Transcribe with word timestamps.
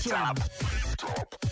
Stop. 0.00 0.79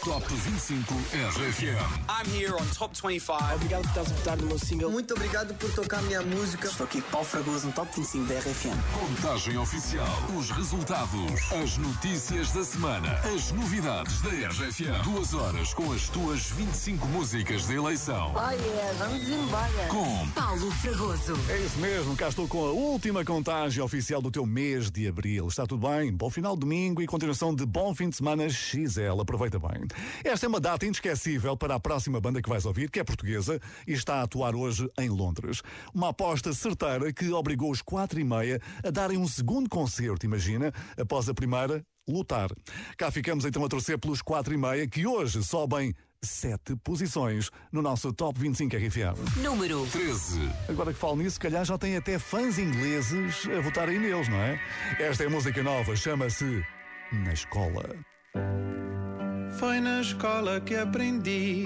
Top 0.04 0.22
25 0.26 0.94
RFM. 1.12 2.08
I'm 2.08 2.26
here 2.30 2.54
on 2.54 2.64
Top 2.74 2.94
25. 2.94 3.54
Obrigado 3.54 3.82
por 3.82 3.88
estás 3.88 4.10
a 4.10 4.14
votar 4.14 4.36
no 4.38 4.46
meu 4.46 4.58
single. 4.58 4.90
Muito 4.90 5.12
obrigado 5.12 5.54
por 5.54 5.70
tocar 5.74 5.98
a 5.98 6.02
minha 6.02 6.22
música. 6.22 6.68
Estou 6.68 6.86
aqui, 6.86 7.02
Paulo 7.02 7.26
Fragoso, 7.26 7.66
no 7.66 7.72
Top 7.72 7.90
25 7.94 8.26
da 8.26 8.38
RFM. 8.38 8.78
Contagem 8.94 9.58
oficial. 9.58 10.06
Os 10.36 10.50
resultados. 10.50 11.52
As 11.52 11.76
notícias 11.76 12.52
da 12.52 12.64
semana. 12.64 13.12
As 13.34 13.50
novidades 13.52 14.20
da 14.22 14.30
RFM. 14.30 15.02
Duas 15.04 15.34
horas 15.34 15.74
com 15.74 15.92
as 15.92 16.08
tuas 16.08 16.50
25 16.50 17.06
músicas 17.08 17.66
de 17.66 17.74
eleição. 17.74 18.32
Oh 18.34 18.50
yeah, 18.50 18.92
vamos 18.98 19.28
embora. 19.28 19.88
Com 19.88 20.28
Paulo 20.30 20.70
Fragoso. 20.70 21.34
É 21.50 21.58
isso 21.58 21.78
mesmo, 21.78 22.16
cá 22.16 22.28
estou 22.28 22.46
com 22.46 22.64
a 22.64 22.70
última 22.70 23.24
contagem 23.24 23.82
oficial 23.82 24.22
do 24.22 24.30
teu 24.30 24.46
mês 24.46 24.90
de 24.90 25.08
abril. 25.08 25.48
Está 25.48 25.66
tudo 25.66 25.88
bem? 25.88 26.12
Bom 26.12 26.30
final 26.30 26.54
de 26.54 26.60
domingo 26.60 27.02
e 27.02 27.06
continuação 27.06 27.54
de 27.54 27.66
bom 27.66 27.94
fim 27.94 28.08
de 28.08 28.16
semana 28.16 28.48
XL. 28.48 29.20
Aproveita 29.20 29.47
bem. 29.56 29.86
Esta 30.24 30.46
é 30.46 30.48
uma 30.48 30.58
data 30.58 30.84
inesquecível 30.84 31.56
para 31.56 31.76
a 31.76 31.80
próxima 31.80 32.20
banda 32.20 32.42
que 32.42 32.48
vais 32.48 32.66
ouvir, 32.66 32.90
que 32.90 32.98
é 32.98 33.04
portuguesa 33.04 33.60
e 33.86 33.92
está 33.92 34.16
a 34.16 34.22
atuar 34.22 34.56
hoje 34.56 34.90
em 34.98 35.08
Londres. 35.08 35.62
Uma 35.94 36.08
aposta 36.08 36.52
certeira 36.52 37.12
que 37.12 37.30
obrigou 37.32 37.70
os 37.70 37.80
quatro 37.80 38.18
e 38.18 38.24
meia 38.24 38.60
a 38.84 38.90
darem 38.90 39.16
um 39.16 39.28
segundo 39.28 39.68
concerto, 39.68 40.26
imagina, 40.26 40.72
após 40.98 41.28
a 41.28 41.34
primeira, 41.34 41.84
lutar. 42.08 42.50
Cá 42.96 43.10
ficamos 43.10 43.44
então 43.44 43.64
a 43.64 43.68
torcer 43.68 43.98
pelos 43.98 44.22
quatro 44.22 44.52
e 44.52 44.56
meia 44.56 44.88
que 44.88 45.06
hoje 45.06 45.44
sobem 45.44 45.94
sete 46.22 46.74
posições 46.76 47.50
no 47.70 47.80
nosso 47.80 48.12
Top 48.12 48.38
25 48.40 48.76
RFM. 48.76 49.42
Número 49.42 49.86
13. 49.86 50.40
Agora 50.68 50.92
que 50.92 50.98
falo 50.98 51.16
nisso, 51.16 51.34
se 51.34 51.40
calhar 51.40 51.64
já 51.64 51.78
tem 51.78 51.96
até 51.96 52.18
fãs 52.18 52.58
ingleses 52.58 53.46
a 53.56 53.60
votarem 53.60 53.98
neles, 53.98 54.28
não 54.28 54.38
é? 54.38 54.60
Esta 54.98 55.24
é 55.24 55.26
a 55.26 55.30
música 55.30 55.62
nova, 55.62 55.94
chama-se 55.94 56.64
Na 57.12 57.32
Escola. 57.32 57.94
Foi 59.58 59.80
na 59.80 60.00
escola 60.00 60.60
que 60.60 60.76
aprendi 60.76 61.64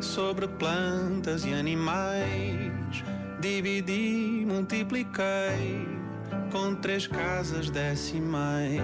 sobre 0.00 0.46
plantas 0.46 1.44
e 1.44 1.52
animais. 1.52 3.02
Dividi, 3.40 4.46
multipliquei 4.46 5.84
com 6.52 6.76
três 6.76 7.08
casas 7.08 7.70
decimais. 7.70 8.80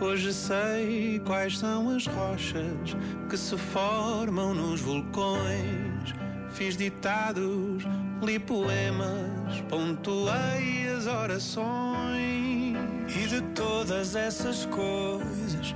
Hoje 0.00 0.32
sei 0.32 1.20
quais 1.26 1.58
são 1.58 1.90
as 1.90 2.06
rochas 2.06 2.96
que 3.28 3.36
se 3.36 3.58
formam 3.58 4.54
nos 4.54 4.80
vulcões. 4.80 6.14
Fiz 6.50 6.76
ditados, 6.76 7.82
li 8.22 8.38
poemas, 8.38 9.60
pontuei 9.68 10.86
as 10.96 11.08
orações. 11.08 12.76
E 13.08 13.26
de 13.26 13.40
todas 13.56 14.14
essas 14.14 14.66
coisas 14.66 15.74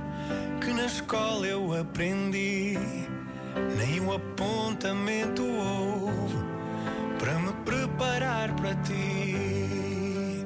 que 0.59 0.73
na 0.73 0.85
escola 0.85 1.45
eu 1.47 1.73
aprendi, 1.73 2.77
nem 3.77 3.99
um 3.99 4.13
apontamento 4.13 5.43
houve 5.43 6.37
para 7.19 7.37
me 7.39 7.53
preparar 7.65 8.53
para 8.55 8.75
ti. 8.75 10.45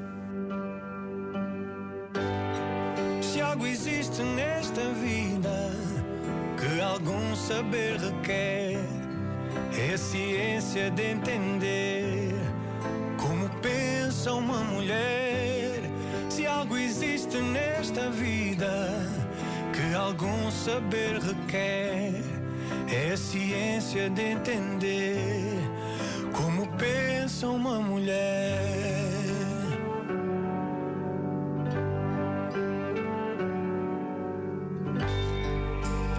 Se 3.22 3.42
algo 3.42 3.66
existe 3.66 4.22
nesta 4.24 4.82
vida 4.94 5.72
que 6.58 6.82
algum 6.82 7.36
saber 7.36 7.98
requer, 7.98 8.80
é 9.78 9.94
a 9.94 9.98
ciência 9.98 10.90
de 10.92 11.04
entender 11.04 12.34
como 13.18 13.50
pensa 13.62 14.34
uma 14.34 14.60
mulher. 14.64 15.82
Se 16.30 16.46
algo 16.46 16.78
existe 16.78 17.38
nesta 17.38 18.10
vida 18.10 19.15
algum 19.96 20.52
saber 20.52 21.20
requer, 21.20 22.22
é 22.92 23.14
a 23.14 23.18
ciência 23.18 24.10
de 24.10 24.22
entender 24.22 25.58
como 26.34 26.68
pensa 26.78 27.48
uma 27.48 27.80
mulher. 27.80 29.00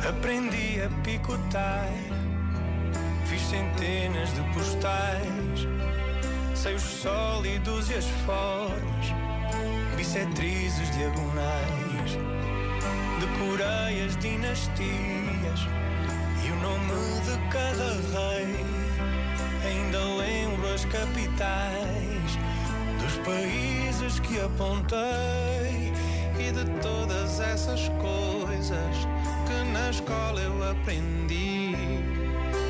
Aprendi 0.09 0.81
a 0.81 1.03
picotar, 1.03 1.93
fiz 3.27 3.43
centenas 3.43 4.35
de 4.35 4.43
postais, 4.55 5.69
sei 6.55 6.75
os 6.75 6.83
sólidos 6.83 7.91
e 7.91 7.95
as 7.95 8.07
formas, 8.25 9.07
bissetrizes 9.97 10.91
diagonais, 10.97 12.36
decorei 13.21 14.05
as 14.05 14.17
dinastias 14.19 15.61
e 16.45 16.51
o 16.51 16.57
nome 16.57 17.21
de 17.25 17.37
cada 17.51 17.93
rei. 18.13 18.65
Ainda 19.65 19.99
lembro 19.99 20.73
as 20.73 20.85
capitais 20.85 22.39
dos 23.01 23.19
países 23.25 24.21
que 24.21 24.41
apontei 24.41 25.93
e 26.39 26.53
de 26.53 26.65
todas 26.81 27.41
essas 27.41 27.89
coisas 28.01 28.97
que 29.47 29.73
na 29.73 29.91
escola 29.91 30.41
eu 30.41 30.71
aprendi. 30.71 31.75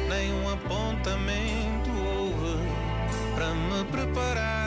Nenhum 0.08 0.52
apontamento 0.52 1.90
houve 1.90 2.62
para 3.34 3.52
me 3.54 3.84
preparar 3.90 4.65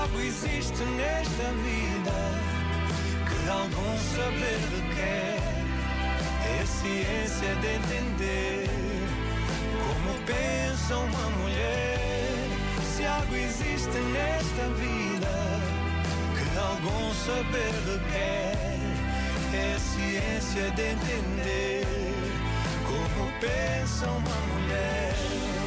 Algo 0.00 0.18
existe 0.18 0.82
nesta 0.96 1.52
vida 1.62 2.18
que 3.28 3.50
algum 3.50 3.98
saber 4.16 4.58
requer, 4.74 5.38
é 6.42 6.64
ciência 6.64 7.54
de 7.56 7.66
entender 7.66 8.70
como 9.76 10.14
pensa 10.24 10.96
uma 10.96 11.30
mulher. 11.36 12.48
Se 12.96 13.04
algo 13.04 13.34
existe 13.34 13.98
nesta 14.14 14.64
vida 14.80 15.34
que 16.34 16.58
algum 16.58 17.12
saber 17.26 17.74
requer, 17.84 18.56
é 19.52 19.78
ciência 19.78 20.70
de 20.76 20.82
entender 20.92 21.86
como 22.86 23.30
pensa 23.38 24.06
uma 24.06 24.36
mulher. 24.54 25.59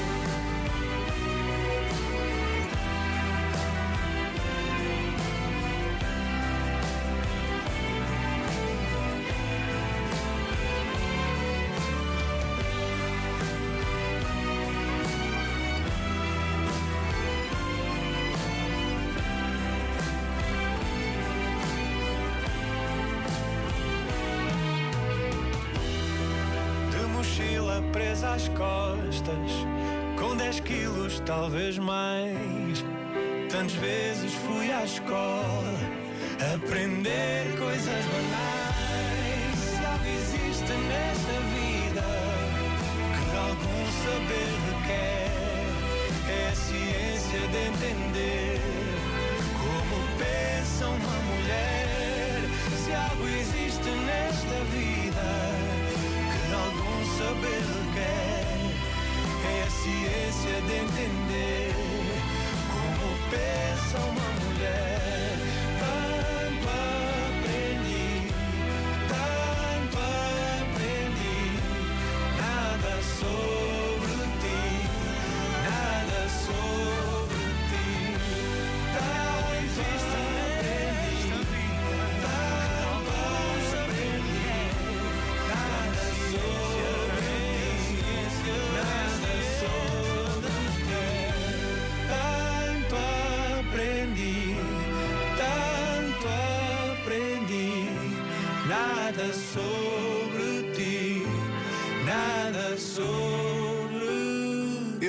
Às 28.34 28.48
costas, 28.50 29.52
com 30.20 30.36
10 30.36 30.60
quilos, 30.62 31.22
talvez 31.24 31.78
mais. 31.78 32.84
Tantas 33.52 33.74
vezes 33.74 34.34
fui 34.34 34.72
à 34.72 34.84
escola 34.84 35.74
aprender 36.56 37.56
coisas 37.60 38.06
banais. 38.06 39.60
Se 39.60 39.86
algo 39.86 40.06
existe 40.06 40.74
nesta 40.90 41.36
vida 41.54 42.06
que 43.14 43.38
algum 43.38 43.86
saber 44.04 44.50
requer, 44.70 45.30
é 46.28 46.50
a 46.50 46.56
ciência 46.56 47.40
de 47.40 47.58
entender 47.68 48.60
como 49.60 49.96
pensa 50.18 50.88
uma 50.88 51.18
mulher. 51.30 52.42
Se 52.84 52.92
algo 52.94 53.28
existe 53.28 53.90
nesta 53.90 54.63
vida 54.72 55.03
ciência 59.83 60.62
de 60.62 60.75
entender 60.77 61.75
como 62.71 63.06
pensa 63.30 63.73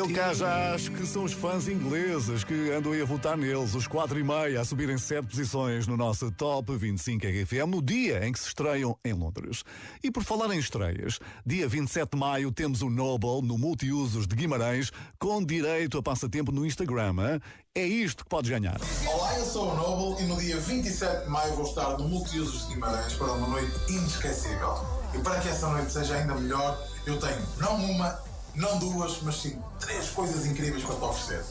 Eu 0.05 0.13
cá 0.13 0.35
já 0.35 0.75
acho 0.75 0.91
que 0.91 1.07
são 1.07 1.25
os 1.25 1.33
fãs 1.33 1.67
ingleses 1.67 2.45
que 2.45 2.71
andam 2.71 2.93
aí 2.93 3.01
a 3.01 3.07
votar 3.07 3.39
neles, 3.39 3.75
os 3.75 3.87
4 3.87 4.21
e 4.21 4.23
meia, 4.23 4.61
a 4.61 4.65
subirem 4.65 4.99
7 4.99 5.27
posições 5.27 5.87
no 5.87 5.97
nosso 5.97 6.31
Top 6.31 6.77
25 6.77 7.25
RFM, 7.27 7.67
no 7.67 7.81
dia 7.81 8.27
em 8.27 8.31
que 8.31 8.39
se 8.39 8.49
estreiam 8.49 8.99
em 9.03 9.15
Londres. 9.15 9.65
E 10.03 10.11
por 10.11 10.23
falar 10.23 10.55
em 10.55 10.59
estreias, 10.59 11.19
dia 11.47 11.67
27 11.67 12.11
de 12.11 12.19
maio 12.19 12.53
temos 12.53 12.83
o 12.83 12.91
Noble 12.91 13.41
no 13.49 13.57
Multiusos 13.57 14.27
de 14.27 14.37
Guimarães, 14.37 14.93
com 15.19 15.43
direito 15.43 15.97
a 15.97 16.03
passatempo 16.03 16.53
no 16.53 16.67
Instagram. 16.67 17.15
Hein? 17.21 17.41
É 17.75 17.87
isto 17.87 18.25
que 18.25 18.29
podes 18.29 18.51
ganhar. 18.51 18.79
Olá, 19.11 19.39
eu 19.39 19.47
sou 19.47 19.73
o 19.73 19.75
Noble 19.75 20.23
e 20.23 20.27
no 20.27 20.37
dia 20.37 20.61
27 20.61 21.25
de 21.25 21.31
maio 21.31 21.55
vou 21.55 21.65
estar 21.65 21.97
no 21.97 22.07
Multiusos 22.07 22.69
de 22.69 22.75
Guimarães 22.75 23.15
para 23.15 23.33
uma 23.33 23.49
noite 23.49 23.73
inesquecível. 23.89 24.75
E 25.15 25.19
para 25.21 25.41
que 25.41 25.49
essa 25.49 25.67
noite 25.71 25.91
seja 25.91 26.17
ainda 26.17 26.35
melhor, 26.35 26.79
eu 27.07 27.19
tenho 27.19 27.41
não 27.59 27.77
uma, 27.77 28.23
não 28.55 28.79
duas, 28.79 29.21
mas 29.23 29.37
sim 29.37 29.59
três 29.81 30.11
coisas 30.11 30.47
incríveis 30.47 30.83
para 30.85 30.97
te 30.97 31.05
oferecer. 31.05 31.45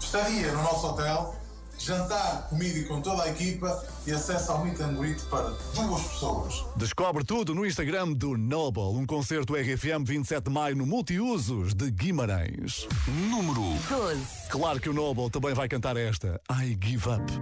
Estadia 0.00 0.52
no 0.52 0.62
nosso 0.62 0.86
hotel, 0.86 1.34
jantar 1.78 2.48
comigo 2.48 2.78
e 2.78 2.84
com 2.84 3.00
toda 3.00 3.24
a 3.24 3.28
equipa 3.28 3.84
e 4.06 4.12
acesso 4.12 4.52
ao 4.52 4.64
meet 4.64 4.80
and 4.80 4.94
greet 4.94 5.20
para 5.24 5.50
duas 5.74 6.02
pessoas. 6.02 6.64
Descobre 6.76 7.24
tudo 7.24 7.54
no 7.54 7.66
Instagram 7.66 8.12
do 8.12 8.36
Noble, 8.36 8.98
um 8.98 9.04
concerto 9.04 9.54
RFM 9.54 10.04
27 10.04 10.44
de 10.44 10.50
maio 10.50 10.76
no 10.76 10.86
Multiusos 10.86 11.74
de 11.74 11.90
Guimarães. 11.90 12.86
Número 13.30 13.62
12. 13.88 14.48
Claro 14.48 14.80
que 14.80 14.88
o 14.88 14.94
Noble 14.94 15.30
também 15.30 15.54
vai 15.54 15.68
cantar 15.68 15.96
esta, 15.96 16.40
I 16.50 16.78
Give 16.80 17.08
Up. 17.08 17.32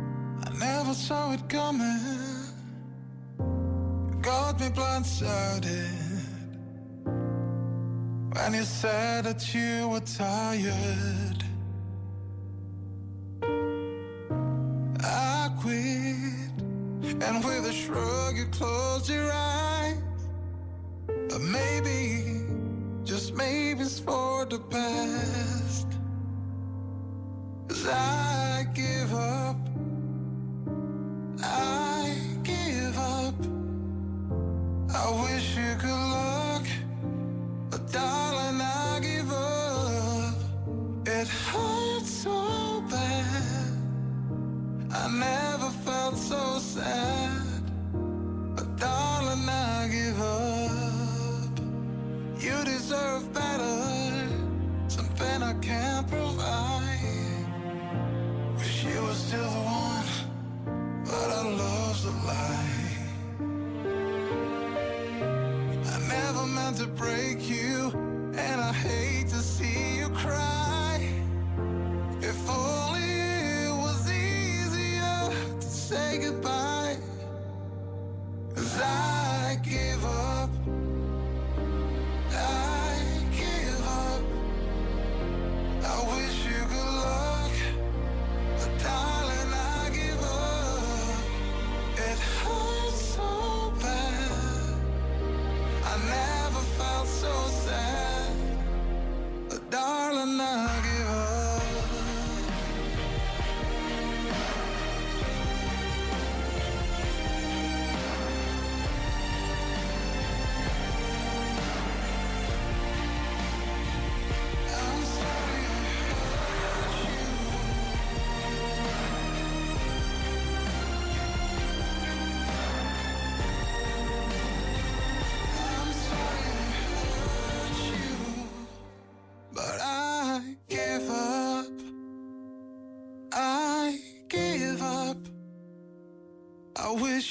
I 0.47 0.59
never 0.59 0.95
saw 0.95 1.33
it 1.33 1.45
coming. 1.49 2.55
Got 4.23 4.59
me 4.59 4.71
blindsided. 4.71 6.04
When 8.35 8.53
you 8.53 8.65
said 8.65 9.25
that 9.27 9.55
you 9.55 9.89
were 9.91 10.01
tired, 10.01 11.45
I 15.01 15.51
quit. 15.61 17.23
And 17.23 17.45
with 17.45 17.65
a 17.67 17.73
shrug, 17.73 18.37
you 18.37 18.47
closed 18.47 19.09
your 19.09 19.31
eyes. 19.33 20.03
But 21.07 21.41
maybe, 21.41 22.43
just 23.05 23.35
maybe 23.35 23.83
it's 23.83 24.01
for 24.01 24.45
the 24.47 24.59
best. 24.59 25.87
Cause 27.69 27.87
I 27.87 28.67
give 28.75 29.15
up. 29.15 29.57
I 31.41 32.17
give 32.43 32.99
up. 32.99 33.35
I 34.93 35.23
wish 35.23 35.57
you 35.57 35.75
good 35.81 35.91
luck. 35.91 36.44
Darling, 37.95 38.61
I 38.61 38.99
give 39.01 39.33
up. 39.33 40.35
It 41.07 41.29
hurts 41.29 42.11
so 42.11 42.83
bad. 42.91 43.79
I 44.91 45.07
never 45.13 45.71
felt 45.87 46.17
so 46.17 46.59
sad. 46.59 47.63
But 48.57 48.77
darling, 48.79 49.49
I 49.49 49.89
give 49.93 50.21
up. 50.21 51.61
You 52.43 52.65
deserve 52.65 53.33
better. 53.33 54.29
Something 54.89 55.45
I 55.45 55.55
can't 55.63 56.09
provide. 56.09 57.47
Wish 58.59 58.87
you 58.87 59.03
were 59.03 59.15
still 59.15 59.51
the 59.57 59.65
one. 59.87 61.05
But 61.05 61.31
our 61.31 61.49
love's 61.49 62.05
a 62.07 62.11
lie. 62.27 62.84
Meant 66.55 66.77
to 66.77 66.87
break 66.87 67.49
you, 67.49 67.91
and 68.37 68.61
I 68.61 68.73
hate 68.73 69.29
to 69.29 69.37
see 69.37 69.99
you 69.99 70.09
cry. 70.11 71.01
If 72.21 72.49
only 72.49 73.01
it 73.01 73.75
was 73.85 74.11
easier 74.11 75.31
to 75.61 75.67
say 75.67 76.19
goodbye. 76.19 76.64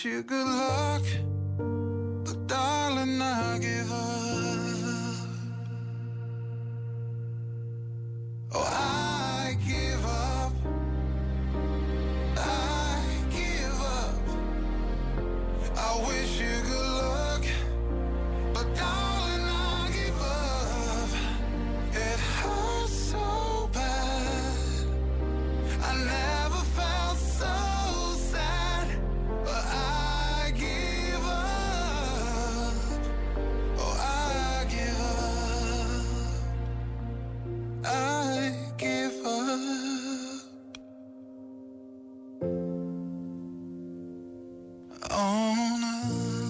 You 0.05 0.21
good 0.23 0.45
luck, 0.45 1.01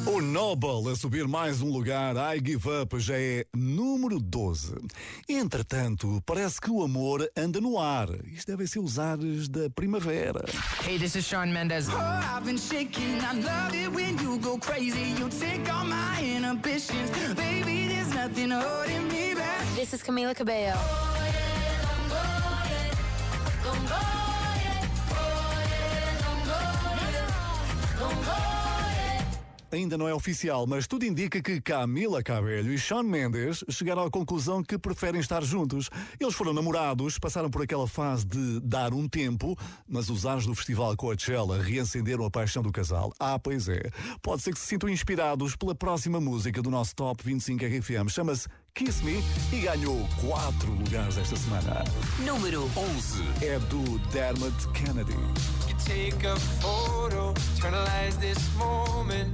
O 0.06 0.20
Noble 0.20 0.92
a 0.92 0.96
subir 0.96 1.27
mais 1.27 1.62
um 1.62 1.70
lugar, 1.70 2.15
I 2.15 2.39
Give 2.44 2.68
Up 2.70 3.00
já 3.00 3.15
é 3.15 3.46
número 3.56 4.20
12. 4.20 4.74
Entretanto, 5.30 6.22
parece 6.25 6.60
que 6.60 6.72
o 6.72 6.84
amor 6.84 7.30
anda 7.38 7.62
no 7.62 7.80
ar. 7.80 8.10
Isto 8.25 8.48
devem 8.48 8.65
ser 8.65 8.80
os 8.80 8.98
ares 8.98 9.48
da 9.48 9.70
primavera. 9.70 10.44
Hey, 10.84 10.98
this 10.98 11.15
is 11.15 11.25
Sean 11.25 11.51
Mendes. 11.53 11.88
Oh, 11.88 11.94
I've 11.98 12.46
been 12.46 12.58
shaking. 12.58 13.20
I 13.22 13.34
love 13.42 13.75
it 13.75 13.89
when 13.94 14.18
you 14.20 14.39
go 14.39 14.58
crazy. 14.58 15.13
You 15.20 15.30
take 15.30 15.72
all 15.72 15.86
my 15.86 16.20
inhibitions. 16.22 17.12
Baby, 17.36 17.89
there's 17.89 18.10
nothing 18.10 18.50
holding 18.51 19.08
me 19.10 19.36
back. 19.36 19.65
This 19.75 19.94
is 19.94 20.01
Camila 20.01 20.36
Cabello. 20.36 21.23
Ainda 29.74 29.98
não 29.98 30.08
é 30.08 30.13
oficial, 30.13 30.68
mas 30.68 30.86
tudo 30.86 31.03
indica 31.03 31.42
que 31.42 31.60
Camila 31.60 32.22
Cabello 32.22 32.72
e 32.72 32.77
Shawn 32.77 33.01
Mendes 33.01 33.63
chegaram 33.70 34.03
à 34.03 34.12
conclusão 34.12 34.62
que 34.62 34.77
preferem 34.77 35.20
estar 35.20 35.44
juntos. 35.44 35.89
Eles 36.20 36.36
foram 36.36 36.53
namorados, 36.53 37.18
passaram 37.18 37.50
por 37.50 37.63
aquela 37.63 37.88
fase 37.88 38.24
de 38.24 38.60
dar 38.60 38.94
um 38.94 39.10
tempo, 39.10 39.58
mas 39.89 40.10
os 40.10 40.27
anos 40.27 40.46
do 40.46 40.53
festival 40.53 40.96
Coachella 40.96 41.60
reacenderam 41.60 42.24
a 42.24 42.30
paixão 42.30 42.62
do 42.62 42.72
casal. 42.72 43.12
Ah, 43.20 43.39
pois 43.39 43.68
é. 43.68 43.82
Pode 44.22 44.44
ser 44.44 44.53
que 44.53 44.60
se 44.60 44.68
sintam 44.68 44.88
inspirados 44.88 45.56
pela 45.56 45.74
próxima 45.74 46.22
música 46.22 46.62
do 46.62 46.70
nosso 46.70 46.94
Top 46.96 47.24
25 47.24 47.65
RFM. 47.65 48.10
Chama-se 48.10 48.48
Kiss 48.75 49.03
Me 49.03 49.24
e 49.51 49.62
ganhou 49.62 50.08
4 50.22 50.72
lugares 50.72 51.18
esta 51.18 51.36
semana. 51.36 51.84
Número 52.20 52.70
11. 52.77 53.24
É 53.44 53.58
do 53.58 53.98
Dermot 54.12 54.68
Kennedy. 54.74 55.13
You 55.68 55.75
take 55.84 56.27
a 56.27 56.36
photo, 56.62 57.34
eternalize 57.58 58.20
this 58.20 58.38
moment. 58.56 59.34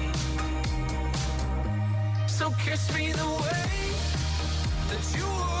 So 2.41 2.49
kiss 2.65 2.91
me 2.95 3.11
the 3.11 3.23
way 3.23 3.69
that 4.89 5.15
you 5.15 5.23
would 5.23 5.60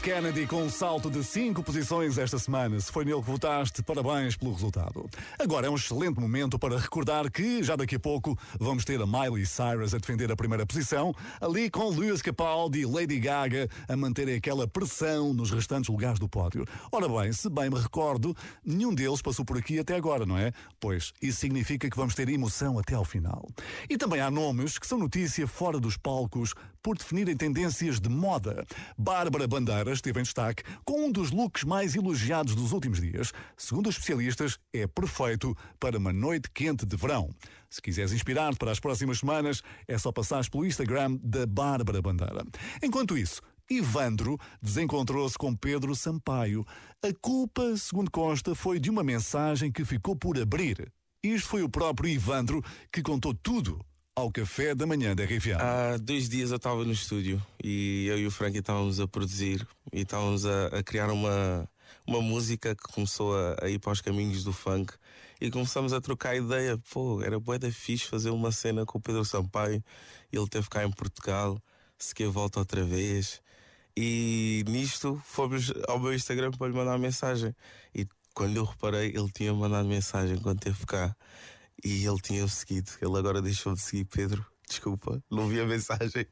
Kennedy 0.00 0.46
com 0.46 0.62
um 0.62 0.70
salto 0.70 1.10
de 1.10 1.22
cinco 1.22 1.62
posições 1.62 2.16
esta 2.16 2.38
semana. 2.38 2.80
Se 2.80 2.90
foi 2.90 3.04
nele 3.04 3.20
que 3.20 3.26
votaste, 3.26 3.82
parabéns 3.82 4.34
pelo 4.34 4.52
resultado. 4.52 5.08
Agora 5.38 5.66
é 5.66 5.70
um 5.70 5.74
excelente 5.74 6.18
momento 6.18 6.58
para 6.58 6.78
recordar 6.78 7.30
que 7.30 7.62
já 7.62 7.76
daqui 7.76 7.96
a 7.96 8.00
pouco 8.00 8.38
vamos 8.58 8.84
ter 8.84 8.98
a 9.00 9.06
Miley 9.06 9.44
Cyrus 9.44 9.92
a 9.92 9.98
defender 9.98 10.32
a 10.32 10.36
primeira 10.36 10.64
posição, 10.64 11.14
ali 11.38 11.68
com 11.68 11.90
Lewis 11.90 12.22
Capaldi 12.22 12.80
e 12.80 12.86
Lady 12.86 13.20
Gaga 13.20 13.68
a 13.86 13.96
manterem 13.96 14.36
aquela 14.36 14.66
pressão 14.66 15.34
nos 15.34 15.50
restantes 15.50 15.90
lugares 15.90 16.18
do 16.18 16.28
pódio. 16.28 16.64
Ora 16.90 17.06
bem, 17.06 17.30
se 17.32 17.50
bem 17.50 17.68
me 17.68 17.78
recordo, 17.78 18.34
nenhum 18.64 18.94
deles 18.94 19.20
passou 19.20 19.44
por 19.44 19.58
aqui 19.58 19.78
até 19.78 19.96
agora, 19.96 20.24
não 20.24 20.38
é? 20.38 20.50
Pois 20.80 21.12
isso 21.20 21.40
significa 21.40 21.90
que 21.90 21.96
vamos 21.96 22.14
ter 22.14 22.28
emoção 22.30 22.78
até 22.78 22.94
ao 22.94 23.04
final. 23.04 23.46
E 23.88 23.98
também 23.98 24.20
há 24.20 24.30
nomes 24.30 24.78
que 24.78 24.86
são 24.86 24.98
notícia 24.98 25.46
fora 25.46 25.78
dos 25.78 25.98
palcos 25.98 26.54
por 26.82 26.96
definirem 26.96 27.36
tendências 27.36 28.00
de 28.00 28.08
moda. 28.08 28.64
Bárbara 28.96 29.46
Bandeira 29.46 29.89
esteve 29.94 30.20
em 30.20 30.22
destaque 30.22 30.62
com 30.84 31.06
um 31.06 31.12
dos 31.12 31.30
looks 31.30 31.64
mais 31.64 31.94
elogiados 31.94 32.54
dos 32.54 32.72
últimos 32.72 33.00
dias. 33.00 33.32
Segundo 33.56 33.88
os 33.88 33.96
especialistas, 33.96 34.58
é 34.72 34.86
perfeito 34.86 35.56
para 35.78 35.98
uma 35.98 36.12
noite 36.12 36.50
quente 36.52 36.86
de 36.86 36.96
verão. 36.96 37.30
Se 37.68 37.80
quiseres 37.80 38.12
inspirar-te 38.12 38.58
para 38.58 38.72
as 38.72 38.80
próximas 38.80 39.18
semanas, 39.18 39.62
é 39.86 39.96
só 39.96 40.10
passares 40.10 40.48
pelo 40.48 40.66
Instagram 40.66 41.18
da 41.22 41.46
Bárbara 41.46 42.02
Bandeira. 42.02 42.44
Enquanto 42.82 43.16
isso, 43.16 43.40
Ivandro 43.70 44.36
desencontrou-se 44.60 45.38
com 45.38 45.54
Pedro 45.54 45.94
Sampaio. 45.94 46.64
A 47.02 47.12
culpa, 47.22 47.76
segundo 47.76 48.10
consta, 48.10 48.54
foi 48.54 48.80
de 48.80 48.90
uma 48.90 49.04
mensagem 49.04 49.70
que 49.70 49.84
ficou 49.84 50.16
por 50.16 50.36
abrir. 50.38 50.92
Isto 51.22 51.48
foi 51.48 51.62
o 51.62 51.68
próprio 51.68 52.10
Ivandro 52.10 52.62
que 52.92 53.02
contou 53.02 53.32
tudo 53.32 53.78
ao 54.14 54.30
café 54.30 54.74
da 54.74 54.86
manhã 54.86 55.14
da 55.14 55.24
RFA. 55.24 55.56
Há 55.56 55.96
dois 55.96 56.28
dias 56.28 56.50
eu 56.50 56.56
estava 56.56 56.84
no 56.84 56.92
estúdio 56.92 57.44
e 57.62 58.06
eu 58.06 58.18
e 58.18 58.26
o 58.26 58.30
Frankie 58.30 58.58
estávamos 58.58 59.00
a 59.00 59.06
produzir 59.06 59.66
e 59.92 60.00
estávamos 60.00 60.44
a, 60.44 60.66
a 60.66 60.82
criar 60.82 61.10
uma, 61.10 61.68
uma 62.06 62.20
música 62.20 62.74
que 62.74 62.82
começou 62.92 63.36
a, 63.36 63.56
a 63.62 63.68
ir 63.68 63.78
para 63.78 63.92
os 63.92 64.00
caminhos 64.00 64.44
do 64.44 64.52
funk 64.52 64.92
e 65.40 65.50
começamos 65.50 65.92
a 65.92 66.00
trocar 66.00 66.36
ideia. 66.36 66.78
Pô, 66.92 67.22
era 67.22 67.38
bué 67.38 67.58
da 67.58 67.70
fixe 67.70 68.06
fazer 68.06 68.30
uma 68.30 68.52
cena 68.52 68.84
com 68.84 68.98
o 68.98 69.00
Pedro 69.00 69.24
Sampaio. 69.24 69.82
Ele 70.32 70.48
teve 70.48 70.68
cá 70.68 70.84
em 70.84 70.90
Portugal, 70.90 71.60
se 71.98 72.14
quer 72.14 72.28
volta 72.28 72.58
outra 72.58 72.84
vez. 72.84 73.40
E 73.96 74.64
nisto 74.68 75.20
fomos 75.24 75.72
ao 75.88 75.98
meu 75.98 76.14
Instagram 76.14 76.50
para 76.50 76.68
lhe 76.68 76.74
mandar 76.74 76.92
uma 76.92 76.98
mensagem. 76.98 77.54
E 77.94 78.06
quando 78.34 78.56
eu 78.56 78.64
reparei, 78.64 79.08
ele 79.08 79.30
tinha 79.32 79.52
mandado 79.54 79.88
mensagem 79.88 80.36
quando 80.38 80.58
esteve 80.58 80.84
cá. 80.86 81.16
E 81.84 82.06
ele 82.06 82.20
tinha 82.20 82.46
seguido. 82.48 82.90
Ele 83.00 83.18
agora 83.18 83.40
deixou 83.40 83.74
de 83.74 83.80
seguir 83.80 84.04
Pedro. 84.04 84.44
Desculpa, 84.68 85.22
não 85.30 85.48
vi 85.48 85.60
a 85.60 85.66
mensagem. 85.66 86.26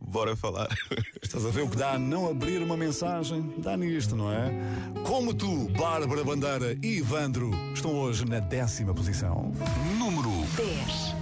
Bora 0.00 0.36
falar. 0.36 0.68
Estás 1.22 1.44
a 1.46 1.50
ver 1.50 1.62
o 1.62 1.68
que 1.70 1.76
dá 1.76 1.92
a 1.92 1.98
não 1.98 2.28
abrir 2.28 2.62
uma 2.62 2.76
mensagem? 2.76 3.54
Dá 3.58 3.76
nisto, 3.76 4.16
não 4.16 4.32
é? 4.32 4.50
Como 5.06 5.32
tu, 5.32 5.68
Bárbara 5.70 6.24
Bandeira 6.24 6.78
e 6.82 6.98
Ivandro 6.98 7.50
estão 7.72 7.94
hoje 7.94 8.24
na 8.24 8.40
décima 8.40 8.92
posição. 8.94 9.52
Número 9.98 10.30
10. 10.56 11.14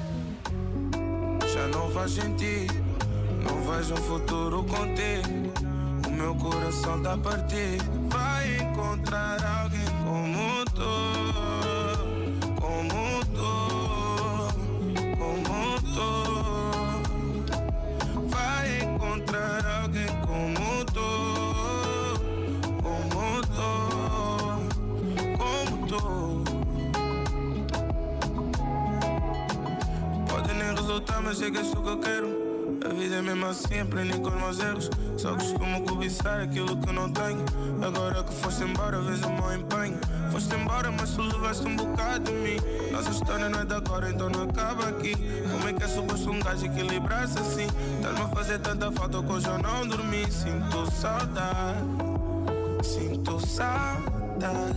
Já 1.52 1.68
não 1.68 1.90
faz 1.90 2.12
sentido, 2.12 2.74
não 3.44 3.62
vejo 3.72 3.94
um 3.94 3.96
futuro 3.98 4.64
contigo. 4.64 5.52
O 6.08 6.10
meu 6.10 6.34
coração 6.34 7.02
tá 7.02 7.16
partido. 7.16 7.84
Vai 8.08 8.56
encontrar 8.56 9.44
alguém 9.44 9.86
como 10.04 10.64
tu, 10.74 10.82
como 12.60 13.13
Vai 18.28 18.80
encontrar 18.82 19.64
alguém 19.82 20.06
como 20.26 20.84
tu, 20.86 21.10
como 22.82 23.40
tu, 23.54 23.70
como 25.38 25.86
tu. 25.86 26.02
Pode 30.28 30.54
nem 30.54 30.74
resultar, 30.74 31.22
mas 31.22 31.38
sei 31.38 31.50
que 31.50 31.58
é 31.58 31.60
isso 31.60 31.76
que 31.76 31.88
eu 31.88 31.98
quero. 32.00 32.43
A 32.84 32.88
vida 32.92 33.16
é 33.16 33.22
mesmo 33.22 33.46
assim, 33.46 33.80
aprendi 33.80 34.18
com 34.18 34.28
os 34.28 34.34
meus 34.34 34.58
erros. 34.60 34.90
Só 35.16 35.34
costumo 35.34 35.82
cobiçar 35.86 36.42
aquilo 36.42 36.76
que 36.76 36.92
não 36.92 37.10
tenho. 37.10 37.44
Agora 37.82 38.22
que 38.22 38.34
foste 38.34 38.64
embora, 38.64 39.00
vejo 39.00 39.26
o 39.26 39.32
meu 39.32 39.54
empenho. 39.54 39.98
Foste 40.30 40.54
embora, 40.54 40.90
mas 40.90 41.10
tu 41.10 41.22
levaste 41.22 41.66
um 41.66 41.76
bocado 41.76 42.30
de 42.30 42.32
mim. 42.32 42.56
Nossa 42.92 43.10
história 43.10 43.48
não 43.48 43.60
é 43.60 43.64
de 43.64 43.74
agora, 43.74 44.10
então 44.10 44.28
não 44.28 44.42
acaba 44.44 44.88
aqui. 44.88 45.14
Como 45.50 45.68
é 45.68 45.72
que 45.72 45.82
é 45.82 45.88
suposto 45.88 46.30
um 46.30 46.40
gajo 46.40 46.66
equilibrar-se 46.66 47.38
assim? 47.38 47.66
Estás-me 47.96 48.20
a 48.20 48.28
fazer 48.28 48.58
tanta 48.58 48.92
falta 48.92 49.22
que 49.22 49.32
hoje 49.32 49.46
eu 49.46 49.58
não 49.58 49.86
dormi. 49.86 50.30
Sinto 50.30 50.90
saudade, 50.92 51.78
sinto 52.82 53.46
saudade. 53.46 54.74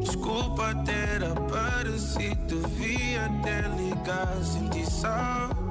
Desculpa 0.00 0.74
ter 0.84 1.24
aparecido, 1.24 2.46
devia 2.46 3.28
ter 3.42 3.68
ligado. 3.76 4.44
Senti 4.44 4.88
saudade, 4.90 5.61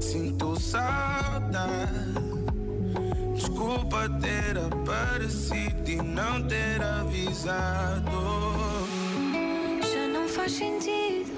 sinto 0.00 0.58
saudade. 0.60 1.92
Desculpa 3.34 4.08
ter 4.20 4.58
aparecido 4.58 5.90
e 5.90 5.96
não 5.96 6.42
ter 6.46 6.82
avisado. 6.82 8.10
Já 9.92 10.08
não 10.08 10.28
faz 10.28 10.52
sentido, 10.52 11.32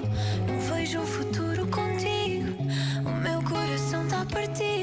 não 0.46 0.60
vejo 0.60 1.00
um 1.00 1.06
futuro 1.06 1.66
contigo. 1.66 2.56
O 3.04 3.10
meu 3.22 3.42
coração 3.42 4.06
tá 4.08 4.24
partido. 4.24 4.77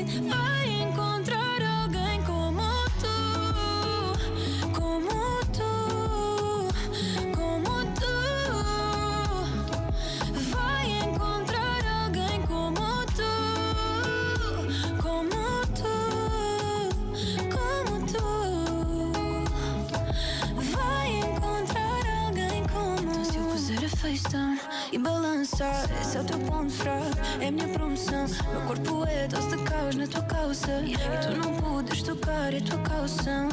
E 24.94 24.98
balançar 24.98 25.86
Esse 26.02 26.18
é 26.18 26.22
o 26.22 26.24
teu 26.24 26.40
ponto 26.40 26.72
fraco, 26.72 27.18
é 27.42 27.48
a 27.48 27.52
minha 27.52 27.68
promoção. 27.68 28.26
Meu 28.50 28.62
corpo 28.62 29.06
é 29.06 29.28
dose 29.28 29.50
de 29.50 29.64
caos 29.64 29.96
na 29.96 30.08
tua 30.08 30.22
calça 30.24 30.72
E 30.86 30.96
tu 30.96 31.38
não 31.38 31.54
podes 31.56 32.02
tocar, 32.02 32.54
é 32.54 32.62
tua 32.62 32.80
calção. 32.80 33.50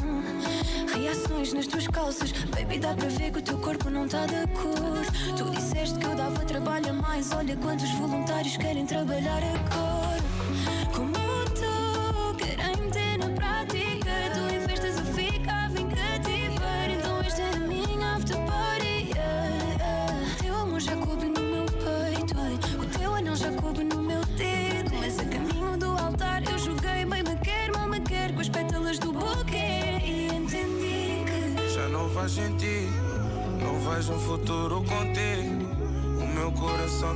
Reações 0.95 1.53
nas 1.53 1.67
tuas 1.67 1.89
calças. 1.89 2.33
Baby, 2.55 2.79
dá 2.79 2.95
para 2.95 3.09
ver 3.09 3.33
que 3.33 3.39
o 3.41 3.43
teu 3.43 3.59
corpo 3.59 3.91
não 3.91 4.07
tá 4.07 4.25
de 4.27 4.47
cor 4.53 5.37
Tu 5.37 5.51
disseste 5.51 5.99
que 5.99 6.07
eu 6.07 6.15
dava 6.15 6.45
trabalho 6.45 6.91
a 6.91 6.93
mais. 6.93 7.33
Olha 7.33 7.57
quantos 7.57 7.91
voluntários 7.95 8.57
querem 8.57 8.87
trabalhar 8.87 9.43
agora 9.43 9.92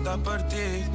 coração 0.07 0.23
tá 0.23 0.86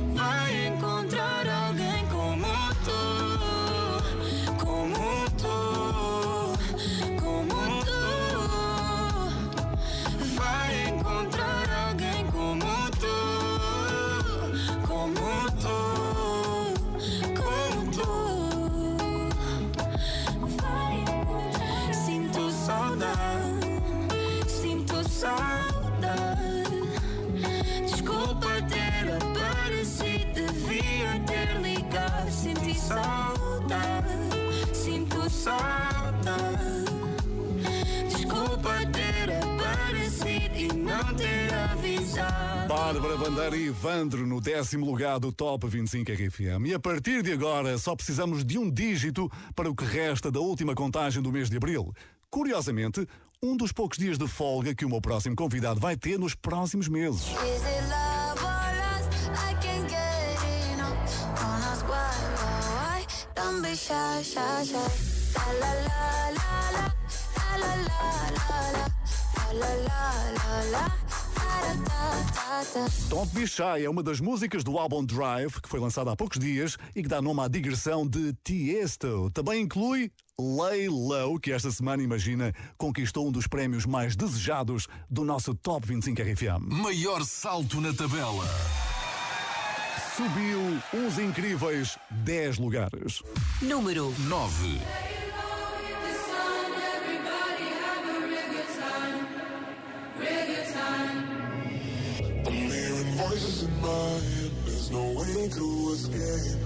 Bárbara 42.67 43.17
Bandeira 43.17 43.57
e 43.57 43.67
Ivandro 43.67 44.25
no 44.25 44.39
décimo 44.39 44.85
lugar 44.85 45.19
do 45.19 45.31
Top 45.31 45.67
25 45.67 46.11
RFM. 46.11 46.67
E 46.67 46.73
a 46.73 46.79
partir 46.79 47.21
de 47.23 47.31
agora 47.31 47.77
só 47.77 47.95
precisamos 47.95 48.43
de 48.45 48.57
um 48.57 48.69
dígito 48.69 49.29
para 49.55 49.69
o 49.69 49.75
que 49.75 49.83
resta 49.83 50.31
da 50.31 50.39
última 50.39 50.73
contagem 50.75 51.21
do 51.21 51.31
mês 51.31 51.49
de 51.49 51.57
abril. 51.57 51.93
Curiosamente, 52.29 53.07
um 53.41 53.57
dos 53.57 53.71
poucos 53.71 53.97
dias 53.97 54.17
de 54.17 54.27
folga 54.27 54.75
que 54.75 54.85
o 54.85 54.89
meu 54.89 55.01
próximo 55.01 55.35
convidado 55.35 55.79
vai 55.79 55.97
ter 55.97 56.19
nos 56.19 56.35
próximos 56.35 56.87
meses. 56.87 57.25
Don't 73.09 73.33
be 73.33 73.45
shy, 73.45 73.83
é 73.83 73.89
uma 73.89 74.01
das 74.01 74.19
músicas 74.19 74.63
do 74.63 74.77
álbum 74.77 75.03
Drive, 75.03 75.59
que 75.61 75.67
foi 75.67 75.79
lançado 75.79 76.09
há 76.09 76.15
poucos 76.15 76.39
dias 76.39 76.77
e 76.95 77.01
que 77.01 77.09
dá 77.09 77.21
nome 77.21 77.41
à 77.41 77.47
digressão 77.47 78.07
de 78.07 78.33
Tiesto. 78.43 79.29
Também 79.33 79.63
inclui 79.63 80.11
Lay 80.39 80.87
Low, 80.87 81.39
que 81.39 81.51
esta 81.51 81.69
semana, 81.71 82.01
imagina, 82.01 82.53
conquistou 82.77 83.27
um 83.27 83.31
dos 83.31 83.47
prémios 83.47 83.85
mais 83.85 84.15
desejados 84.15 84.87
do 85.09 85.25
nosso 85.25 85.53
Top 85.53 85.85
25 85.85 86.21
RFM. 86.21 86.69
Maior 86.69 87.23
salto 87.25 87.81
na 87.81 87.93
tabela. 87.93 88.45
Subiu 90.15 90.59
uns 90.93 91.19
incríveis 91.19 91.97
10 92.11 92.57
lugares. 92.57 93.21
Número 93.61 94.13
9. 94.27 95.30
Voices 103.21 103.63
in 103.63 103.81
my 103.81 103.87
head. 103.87 104.51
There's 104.65 104.91
no 104.91 105.03
way 105.19 105.49
to 105.57 105.67
escape. 105.93 106.59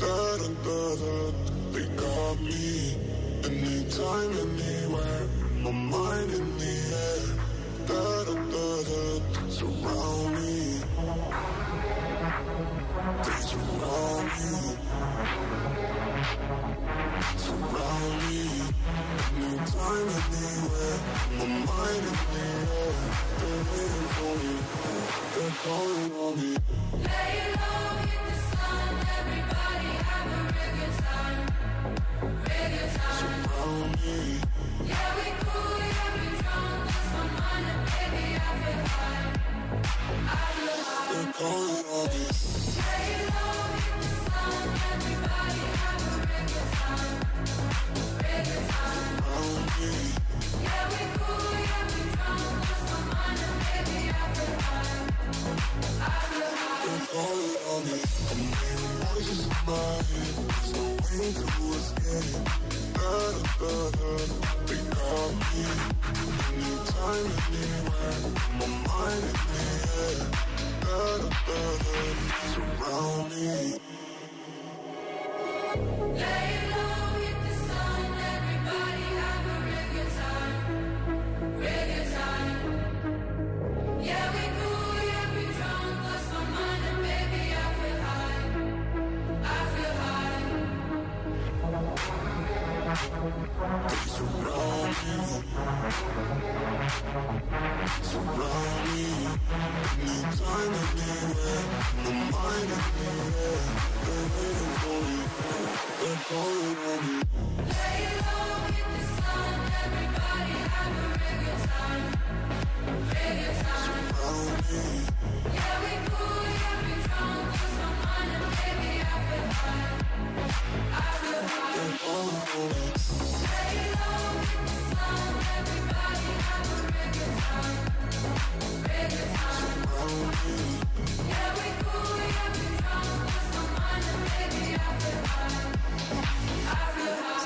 Da 0.00 0.16
da 0.40 0.48
da 0.66 0.80
da. 1.02 1.14
They 1.72 1.86
got 2.02 2.40
me. 2.40 2.96
Anytime, 3.44 4.32
anywhere. 4.44 5.22
My 5.64 5.70
mind 5.70 6.30
in 6.38 6.58
the 6.58 6.74
air. 7.06 7.26
Da 7.88 8.04
da 8.26 8.34
da 8.54 8.68
da. 8.88 9.02
Surround 9.56 10.34
me. 10.36 10.80
They 13.24 13.38
surround 13.50 14.26
me. 14.38 14.52
Surround 17.44 18.14
me. 18.22 18.40
Anytime. 19.36 19.90
time 19.90 20.08
anywhere, 20.36 20.98
my 21.38 21.46
mind 21.46 22.04
in 22.10 22.16
the 22.32 22.46
air. 22.46 22.92
They're 23.38 23.64
waiting 23.70 24.08
for 24.16 24.34
me, 24.40 24.59
calling 25.64 26.12
on 26.12 26.36
me. 26.36 26.56
Lay 27.04 27.52
low, 27.56 28.29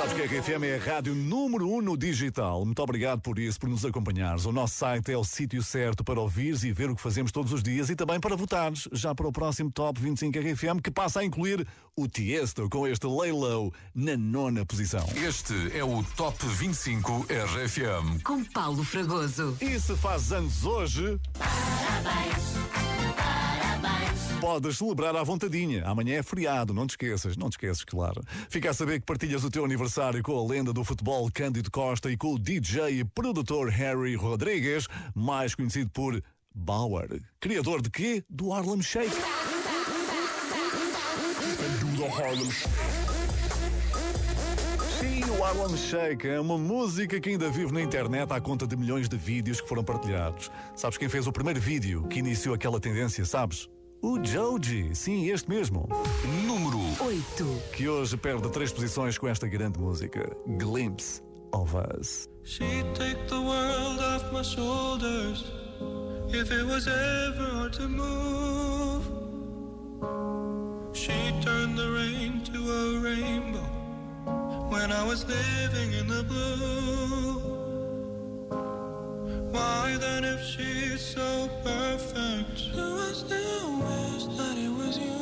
Sabes 0.04 0.28
que 0.28 0.36
a 0.36 0.40
RFM 0.40 0.64
é 0.64 0.76
a 0.76 0.94
rádio 0.96 1.14
número 1.14 1.66
1 1.66 1.76
um 1.76 1.80
no 1.80 1.96
digital. 1.96 2.62
Muito 2.62 2.82
obrigado 2.82 3.22
por 3.22 3.38
isso, 3.38 3.58
por 3.58 3.70
nos 3.70 3.86
acompanhares. 3.86 4.44
O 4.44 4.52
nosso 4.52 4.74
site 4.74 5.10
é 5.10 5.16
o 5.16 5.24
sítio 5.24 5.62
certo 5.62 6.04
para 6.04 6.20
ouvires 6.20 6.62
e 6.62 6.72
ver 6.72 6.90
o 6.90 6.94
que 6.94 7.00
fazemos 7.00 7.32
todos 7.32 7.54
os 7.54 7.62
dias 7.62 7.88
e 7.88 7.96
também 7.96 8.20
para 8.20 8.36
votares 8.36 8.86
já 8.92 9.14
para 9.14 9.26
o 9.26 9.32
próximo 9.32 9.70
Top 9.70 9.98
25 9.98 10.38
RFM 10.38 10.82
que 10.82 10.90
passa 10.90 11.20
a 11.20 11.24
incluir 11.24 11.66
o 11.96 12.06
Tiesto 12.06 12.68
com 12.68 12.86
este 12.86 13.06
Lay 13.06 13.32
Low 13.32 13.72
na 13.94 14.14
nona 14.14 14.66
posição. 14.66 15.06
Este 15.16 15.54
é 15.74 15.82
o 15.82 16.02
Top 16.16 16.36
25 16.46 17.26
RFM. 17.30 18.22
Com 18.24 18.44
Paulo 18.44 18.84
Fragoso. 18.84 19.56
E 19.58 19.80
se 19.80 19.96
faz 19.96 20.32
anos 20.32 20.66
hoje, 20.66 21.18
podes 24.44 24.76
celebrar 24.76 25.16
à 25.16 25.22
vontadinha. 25.22 25.86
Amanhã 25.86 26.16
é 26.16 26.22
feriado, 26.22 26.74
não 26.74 26.86
te 26.86 26.90
esqueças, 26.90 27.34
não 27.34 27.48
te 27.48 27.54
esqueças, 27.54 27.82
claro. 27.82 28.22
Fica 28.50 28.68
a 28.68 28.74
saber 28.74 29.00
que 29.00 29.06
partilhas 29.06 29.42
o 29.42 29.50
teu 29.50 29.64
aniversário 29.64 30.22
com 30.22 30.38
a 30.38 30.46
lenda 30.46 30.70
do 30.70 30.84
futebol 30.84 31.30
Cândido 31.32 31.70
Costa 31.70 32.10
e 32.10 32.16
com 32.16 32.34
o 32.34 32.38
DJ 32.38 33.00
e 33.00 33.04
produtor 33.04 33.70
Harry 33.70 34.14
Rodrigues, 34.14 34.86
mais 35.14 35.54
conhecido 35.54 35.88
por 35.88 36.22
Bauer. 36.54 37.22
Criador 37.40 37.80
de 37.80 37.88
quê? 37.88 38.22
Do 38.28 38.52
Harlem 38.52 38.82
Shake. 38.82 39.16
Sim, 45.00 45.24
o 45.38 45.42
Harlem 45.42 45.76
Shake 45.78 46.28
é 46.28 46.38
uma 46.38 46.58
música 46.58 47.18
que 47.18 47.30
ainda 47.30 47.48
vive 47.48 47.72
na 47.72 47.80
internet 47.80 48.30
à 48.30 48.38
conta 48.42 48.66
de 48.66 48.76
milhões 48.76 49.08
de 49.08 49.16
vídeos 49.16 49.62
que 49.62 49.68
foram 49.70 49.82
partilhados. 49.82 50.50
Sabes 50.76 50.98
quem 50.98 51.08
fez 51.08 51.26
o 51.26 51.32
primeiro 51.32 51.58
vídeo 51.58 52.06
que 52.08 52.18
iniciou 52.18 52.54
aquela 52.54 52.78
tendência, 52.78 53.24
sabes? 53.24 53.70
O 54.06 54.22
Joji, 54.22 54.94
sim, 54.94 55.30
este 55.30 55.48
mesmo. 55.48 55.88
Número 56.46 56.78
8. 57.02 57.62
Que 57.72 57.88
hoje 57.88 58.18
perde 58.18 58.50
três 58.50 58.70
posições 58.70 59.16
com 59.16 59.26
esta 59.26 59.48
grande 59.48 59.80
música, 59.80 60.30
Glimpse 60.46 61.22
of 61.54 61.74
Us. 61.74 62.28
She'd 62.44 62.84
take 62.92 63.16
the 63.28 63.40
world 63.40 63.98
off 64.00 64.30
my 64.30 64.42
shoulders 64.42 65.50
if 66.28 66.52
it 66.52 66.66
was 66.66 66.86
ever 66.86 67.50
hard 67.54 67.72
to 67.78 67.88
move. 67.88 69.04
She'd 70.92 71.40
turn 71.40 71.74
the 71.74 71.88
rain 71.88 72.42
to 72.42 72.58
a 72.58 73.00
rainbow 73.00 73.64
when 74.68 74.92
I 74.92 75.02
was 75.02 75.24
living 75.24 75.94
in 75.98 76.08
the 76.08 76.24
blue. 76.24 77.43
Why 79.54 79.96
then, 80.00 80.24
if 80.24 80.42
she's 80.42 81.00
so 81.00 81.48
perfect, 81.62 82.74
do 82.74 82.98
I 83.08 83.12
still 83.12 83.70
wish 83.86 84.24
that 84.36 84.56
it 84.58 84.72
was 84.80 84.98
you? 84.98 85.14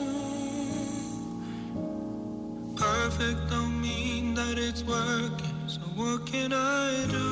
Perfect 2.74 3.50
don't 3.50 3.78
mean 3.78 4.32
that 4.32 4.56
it's 4.56 4.82
working, 4.84 5.58
so 5.66 5.80
what 6.00 6.24
can 6.24 6.54
I 6.54 7.06
do 7.10 7.28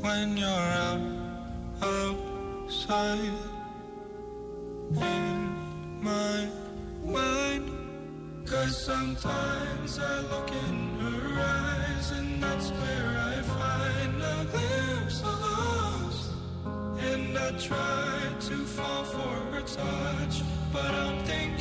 when 0.00 0.36
you're 0.36 0.68
out 0.86 1.00
outside 1.82 3.36
in 4.94 5.56
my 6.00 6.46
mind? 7.04 7.68
Cause 8.46 8.76
sometimes 8.84 9.98
I 9.98 10.20
look 10.30 10.50
in 10.52 10.76
her 11.00 11.40
eyes 11.40 12.12
and 12.12 12.40
that's 12.40 12.51
touch, 19.76 20.42
but 20.72 20.84
I'm 20.84 21.18
thinking 21.24 21.51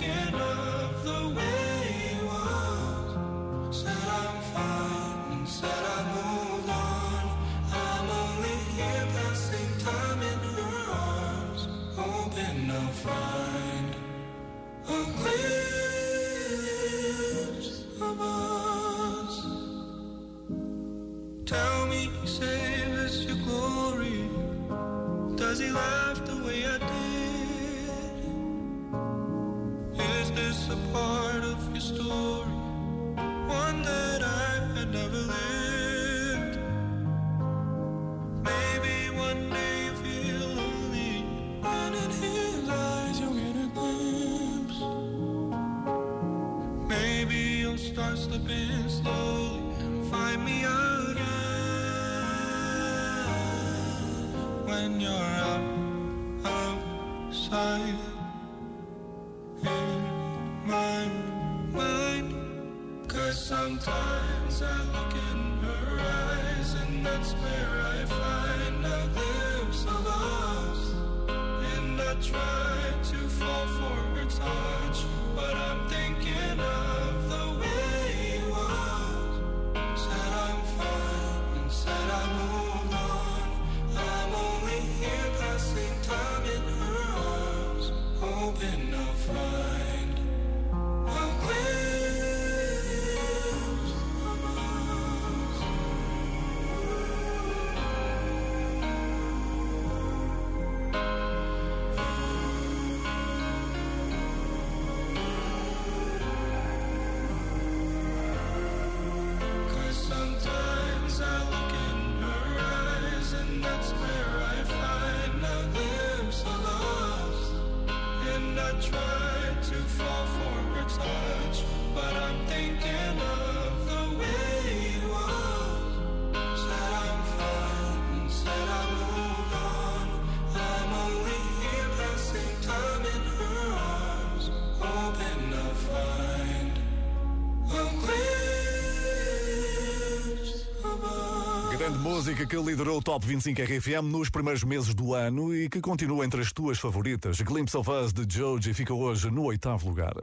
música 142.22 142.46
que 142.46 142.56
liderou 142.56 143.00
o 143.00 143.02
Top 143.02 143.26
25 143.26 143.60
RFM 143.64 144.04
nos 144.04 144.30
primeiros 144.30 144.64
meses 144.64 144.94
do 144.94 145.16
ano 145.16 145.56
e 145.56 145.68
que 145.68 145.82
continua 145.82 146.24
entre 146.24 146.40
as 146.40 146.54
tuas 146.54 146.78
favoritas. 146.78 147.42
Glimpse 147.42 147.76
of 147.76 147.90
Us 147.90 148.14
de 148.14 148.32
Joji 148.32 148.76
fica 148.76 148.94
hoje 148.94 149.32
no 149.32 149.46
oitavo 149.46 149.90
lugar. 149.90 150.14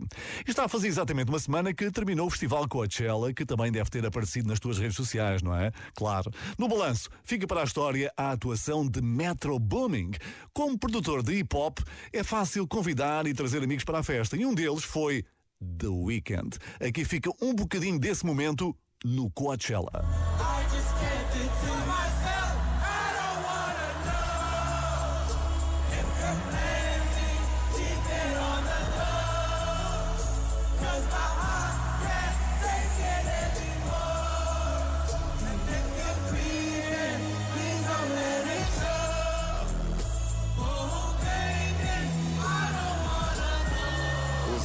Está 0.46 0.66
a 0.66 0.68
fazer 0.68 0.86
exatamente 0.86 1.28
uma 1.28 1.40
semana 1.40 1.74
que 1.74 1.90
terminou 1.90 2.28
o 2.28 2.30
Festival 2.30 2.68
Coachella, 2.68 3.32
que 3.34 3.44
também 3.44 3.72
deve 3.72 3.90
ter 3.90 4.06
aparecido 4.06 4.46
nas 4.46 4.60
tuas 4.60 4.78
redes 4.78 4.94
sociais, 4.94 5.42
não 5.42 5.52
é? 5.52 5.72
Claro. 5.92 6.30
No 6.56 6.68
balanço, 6.68 7.10
fica 7.24 7.48
para 7.48 7.62
a 7.62 7.64
história 7.64 8.12
a 8.16 8.30
atuação 8.30 8.86
de 8.86 9.02
Metro 9.02 9.58
Booming. 9.58 10.12
Como 10.52 10.78
produtor 10.78 11.20
de 11.20 11.34
hip 11.34 11.56
hop, 11.56 11.80
é 12.12 12.22
fácil 12.22 12.68
convidar 12.68 13.26
e 13.26 13.34
trazer 13.34 13.60
amigos 13.60 13.82
para 13.82 13.98
a 13.98 14.04
festa, 14.04 14.36
e 14.36 14.46
um 14.46 14.54
deles 14.54 14.84
foi 14.84 15.24
The 15.60 15.88
Weeknd. 15.88 16.58
Aqui 16.78 17.04
fica 17.04 17.32
um 17.42 17.52
bocadinho 17.52 17.98
desse 17.98 18.24
momento 18.24 18.72
no 19.04 19.28
Coachella. 19.32 20.06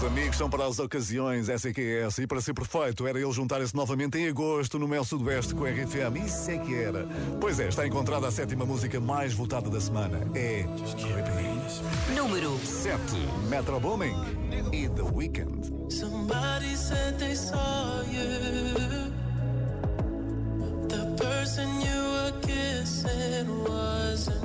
Os 0.03 0.07
amigos 0.07 0.35
são 0.35 0.49
para 0.49 0.65
as 0.65 0.79
ocasiões, 0.79 1.47
essa 1.47 1.69
é 1.69 1.71
é. 1.77 2.21
E 2.21 2.27
para 2.27 2.41
ser 2.41 2.53
perfeito, 2.53 3.07
era 3.07 3.17
ele 3.17 3.31
juntarem-se 3.31 3.73
novamente 3.73 4.17
em 4.17 4.27
agosto 4.27 4.77
no 4.77 4.85
Mel 4.85 5.05
Sudoeste 5.05 5.55
com 5.55 5.63
a 5.63 5.69
RFM. 5.69 6.25
Isso 6.25 6.51
é 6.51 6.57
que 6.57 6.75
era. 6.75 7.07
Pois 7.39 7.57
é, 7.57 7.69
está 7.69 7.87
encontrada 7.87 8.27
a 8.27 8.31
sétima 8.31 8.65
música 8.65 8.99
mais 8.99 9.33
votada 9.33 9.69
da 9.69 9.79
semana. 9.79 10.19
É 10.35 10.63
Creepy. 10.97 12.17
Número 12.17 12.59
7. 12.65 12.99
Metro 13.49 13.79
Booming 13.79 14.13
e 14.73 14.89
The 14.89 15.03
Weeknd. 15.03 15.71
Somebody 15.89 16.75
said 16.75 17.17
they 17.17 17.33
saw 17.33 18.01
you. 18.11 19.07
The 20.89 21.15
person 21.15 21.79
you 21.79 22.01
were 22.11 22.33
kissing 22.41 23.47
wasn't 23.63 24.42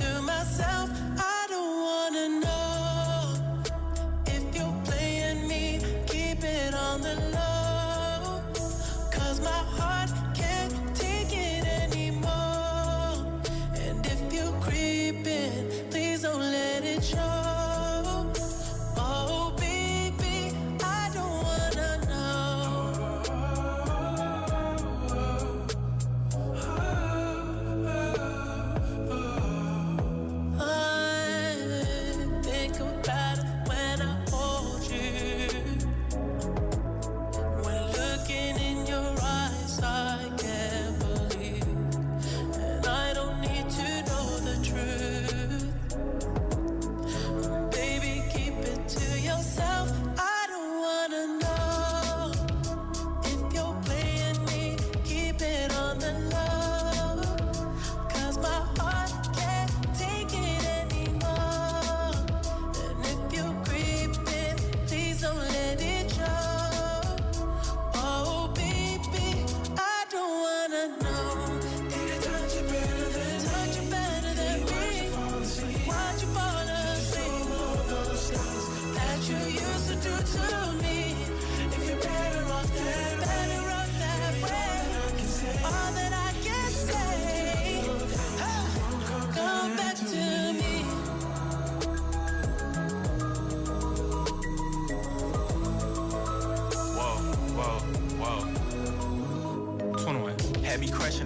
to 0.00 0.22
myself. 0.22 0.37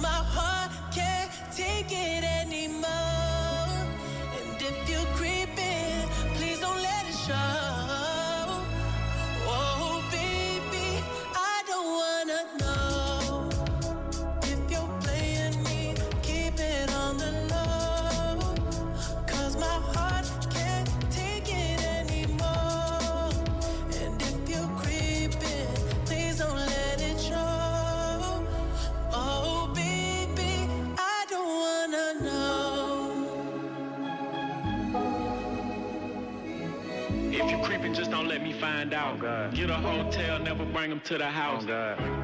My 0.00 0.08
heart 0.08 0.70
can't 0.92 1.30
take 1.54 1.92
it 1.92 2.24
anymore. 2.24 2.39
Me 38.90 38.96
find. 38.96 39.24
Oh, 39.24 39.50
Get 39.56 39.70
a 39.70 39.74
hotel, 39.74 40.38
never 40.40 40.64
bring 40.64 40.90
them 40.90 41.00
to 41.04 41.18
the 41.18 41.26
oh, 41.26 41.30
house. 41.30 41.64
If 41.64 42.19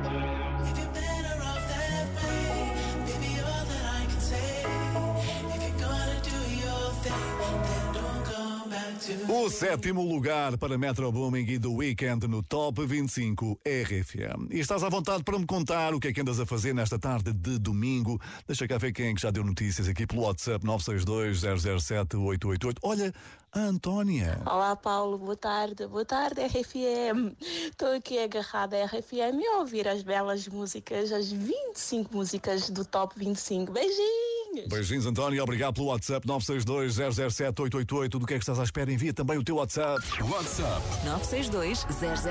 O 9.29 9.49
sétimo 9.49 10.03
lugar 10.03 10.59
para 10.59 10.77
Metro 10.77 11.13
Booming 11.13 11.47
e 11.47 11.61
The 11.61 11.69
Weekend 11.69 12.27
no 12.27 12.43
Top 12.43 12.85
25 12.85 13.61
RFM. 13.65 14.51
E 14.51 14.59
estás 14.59 14.83
à 14.83 14.89
vontade 14.89 15.23
para 15.23 15.39
me 15.39 15.47
contar 15.47 15.95
o 15.95 16.01
que 16.01 16.09
é 16.09 16.13
que 16.13 16.21
andas 16.21 16.41
a 16.41 16.47
fazer 16.47 16.75
nesta 16.75 16.99
tarde 16.99 17.33
de 17.33 17.57
domingo. 17.57 18.21
Deixa 18.49 18.67
cá 18.67 18.79
ver 18.79 18.93
quem 18.93 19.11
é 19.11 19.15
que 19.15 19.21
já 19.21 19.31
deu 19.31 19.45
notícias 19.45 19.87
aqui 19.87 20.09
pelo 20.09 20.23
WhatsApp 20.23 20.67
962 20.67 21.63
007 21.83 22.17
888. 22.17 22.81
Olha, 22.83 23.13
a 23.53 23.61
Antónia. 23.61 24.41
Olá 24.45 24.75
Paulo, 24.75 25.19
boa 25.19 25.37
tarde, 25.37 25.87
boa 25.87 26.05
tarde 26.05 26.41
RFM. 26.41 27.37
Estou 27.71 27.93
aqui 27.95 28.19
agarrada 28.19 28.77
à 28.77 28.87
RFM 28.87 29.41
e 29.41 29.47
a 29.47 29.59
ouvir 29.59 29.87
as 29.87 30.03
belas 30.03 30.49
músicas, 30.49 31.13
as 31.13 31.31
25 31.31 32.13
músicas 32.13 32.71
do 32.71 32.85
Top 32.85 33.17
25. 33.17 33.73
Beijinhos! 33.73 34.36
Beijinhos, 34.69 35.07
António. 35.07 35.43
Obrigado 35.43 35.75
pelo 35.75 35.89
WhatsApp 35.89 36.27
962 36.27 36.95
007 37.35 37.63
888. 37.63 38.19
Do 38.19 38.27
que 38.27 38.35
é 38.35 38.39
que 38.39 38.43
estás 38.43 38.59
à 38.59 38.65
espera? 38.65 38.93
Envia 38.93 39.13
também 39.13 39.39
o 39.39 39.45
teu 39.45 39.57
WhatsApp. 39.57 40.01
WhatsApp 40.23 40.83
962 41.05 41.87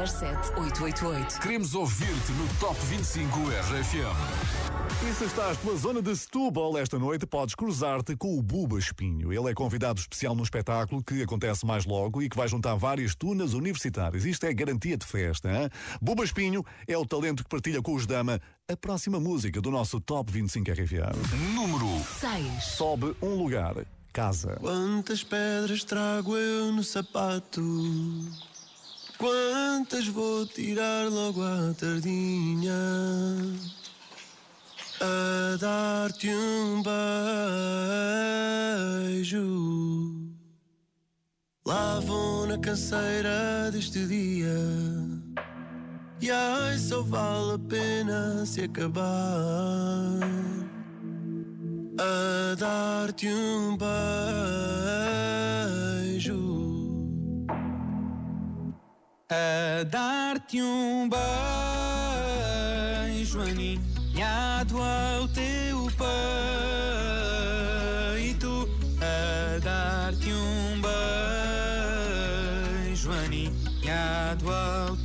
007 0.09 0.49
888. 0.59 1.39
Queremos 1.39 1.75
ouvir-te 1.75 2.31
no 2.31 2.47
Top 2.59 2.79
25 2.85 3.39
RFM. 3.39 4.75
E 5.03 5.13
se 5.13 5.25
estás 5.25 5.57
pela 5.57 5.75
zona 5.75 6.01
de 6.01 6.15
Setúbal 6.15 6.77
esta 6.77 6.97
noite, 6.97 7.27
podes 7.27 7.53
cruzar-te 7.53 8.15
com 8.15 8.37
o 8.37 8.41
Buba 8.41 8.79
Espinho. 8.79 9.31
Ele 9.31 9.51
é 9.51 9.53
convidado 9.53 9.99
especial 9.99 10.33
num 10.33 10.43
espetáculo 10.43 11.03
que 11.03 11.21
acontece 11.21 11.65
mais 11.65 11.85
logo 11.85 12.21
e 12.21 12.29
que 12.29 12.35
vai 12.35 12.47
juntar 12.47 12.75
várias 12.75 13.13
tunas 13.13 13.53
universitárias. 13.53 14.25
Isto 14.25 14.45
é 14.45 14.53
garantia 14.53 14.97
de 14.97 15.05
festa. 15.05 15.49
Hein? 15.51 15.69
Buba 16.01 16.23
Espinho 16.23 16.63
é 16.87 16.97
o 16.97 17.05
talento 17.05 17.43
que 17.43 17.49
partilha 17.49 17.81
com 17.81 17.93
os 17.93 18.07
Dama 18.07 18.39
a 18.67 18.75
próxima 18.75 19.19
música 19.19 19.61
do 19.61 19.69
nosso 19.69 20.01
Top 20.01 20.31
25 20.31 20.71
RFM. 20.71 21.53
Número 21.53 21.85
6. 22.19 22.63
Sobe 22.63 23.15
um 23.21 23.35
lugar. 23.35 23.75
Casa. 24.11 24.55
Quantas 24.59 25.23
pedras 25.23 25.83
trago 25.83 26.35
eu 26.35 26.71
no 26.71 26.83
sapato? 26.83 27.61
Quantas 29.19 30.07
vou 30.07 30.47
tirar 30.47 31.07
logo 31.09 31.43
à 31.43 31.75
tardinha? 31.77 32.73
A 34.99 35.57
dar-te 35.57 36.29
um 36.29 36.81
beijo. 39.11 39.45
Lá 41.65 41.99
vou 41.99 42.47
na 42.47 42.57
canseira 42.57 43.69
deste 43.71 44.07
dia. 44.07 44.55
E 46.21 46.31
ai, 46.31 46.77
só 46.77 47.01
vale 47.01 47.55
a 47.55 47.59
pena 47.59 48.45
se 48.45 48.63
acabar 48.63 49.05
a 51.99 52.55
dar-te 52.55 53.27
um 53.27 53.77
beijo. 53.77 53.95
A 59.29 59.83
dar-te 59.83 60.61
um 60.61 61.09
beijo 63.09 63.41
aninhado 63.41 64.77
ao 64.81 65.27
teu 65.29 65.87
peito. 68.15 68.69
A 69.01 69.59
dar-te 69.59 70.31
um 70.31 70.81
beijo 72.85 73.11
aninhado 73.11 74.49
ao 74.51 74.95
teu 74.97 75.04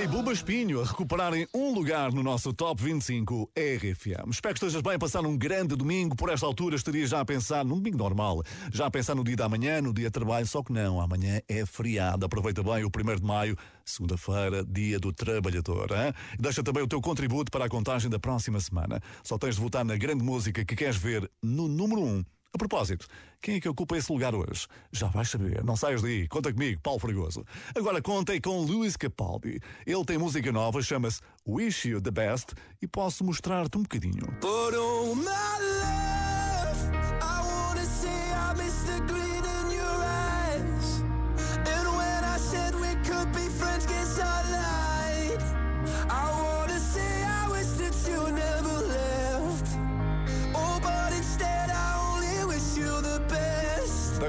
Dama 0.00 0.04
e 0.04 0.06
Buba 0.06 0.32
Espinho 0.32 0.80
a 0.80 0.84
recuperarem 0.84 1.46
um 1.54 1.74
lugar 1.74 2.10
no 2.12 2.22
nosso 2.22 2.54
Top 2.54 2.82
25 2.82 3.50
RFM. 3.54 4.30
Espero 4.30 4.54
que 4.54 4.64
estejas 4.64 4.80
bem 4.80 4.94
a 4.94 4.98
passar 4.98 5.26
um 5.26 5.36
grande 5.36 5.76
domingo. 5.76 6.16
Por 6.16 6.30
esta 6.30 6.46
altura 6.46 6.76
estaria 6.76 7.06
já 7.06 7.20
a 7.20 7.24
pensar 7.24 7.64
num 7.64 7.76
domingo 7.76 7.98
normal, 7.98 8.42
já 8.72 8.86
a 8.86 8.90
pensar 8.90 9.14
no 9.14 9.22
dia 9.22 9.36
da 9.36 9.48
manhã, 9.48 9.82
no 9.82 9.92
dia 9.92 10.06
de 10.06 10.10
trabalho, 10.10 10.46
só 10.46 10.62
que 10.62 10.72
não, 10.72 11.00
amanhã 11.00 11.40
é 11.46 11.66
feriado. 11.66 12.24
Aproveita 12.24 12.62
bem 12.62 12.82
o 12.84 12.88
1 12.88 13.16
de 13.16 13.22
maio, 13.22 13.56
segunda-feira, 13.84 14.64
dia 14.64 14.98
do 14.98 15.12
trabalhador. 15.12 15.90
Hein? 15.90 16.14
Deixa 16.38 16.62
também 16.62 16.82
o 16.82 16.88
teu 16.88 17.00
contributo 17.00 17.50
para 17.50 17.66
a 17.66 17.68
contagem 17.68 18.08
da 18.08 18.18
próxima 18.18 18.58
semana. 18.58 19.02
Só 19.22 19.36
tens 19.36 19.56
de 19.56 19.60
votar 19.60 19.84
na 19.84 19.96
grande 19.96 20.24
música 20.24 20.64
que 20.64 20.76
queres 20.76 20.96
ver 20.96 21.30
no 21.42 21.68
número 21.68 22.00
1. 22.00 22.24
A 22.52 22.58
propósito, 22.58 23.06
quem 23.40 23.56
é 23.56 23.60
que 23.60 23.68
ocupa 23.68 23.96
esse 23.96 24.12
lugar 24.12 24.34
hoje? 24.34 24.66
Já 24.90 25.06
vais 25.06 25.30
saber, 25.30 25.62
não 25.62 25.76
saias 25.76 26.02
daí, 26.02 26.26
conta 26.26 26.52
comigo, 26.52 26.80
Paulo 26.82 26.98
Fregoso. 26.98 27.44
Agora 27.76 28.02
contei 28.02 28.40
com 28.40 28.60
Luís 28.62 28.96
Capaldi. 28.96 29.60
Ele 29.86 30.04
tem 30.04 30.18
música 30.18 30.50
nova, 30.50 30.82
chama-se 30.82 31.20
Wish 31.46 31.88
You 31.88 32.00
the 32.00 32.10
Best 32.10 32.54
e 32.82 32.88
posso 32.88 33.22
mostrar-te 33.22 33.78
um 33.78 33.82
bocadinho. 33.82 34.26
But 34.40 34.74
oh 34.76 35.14
my 35.14 36.09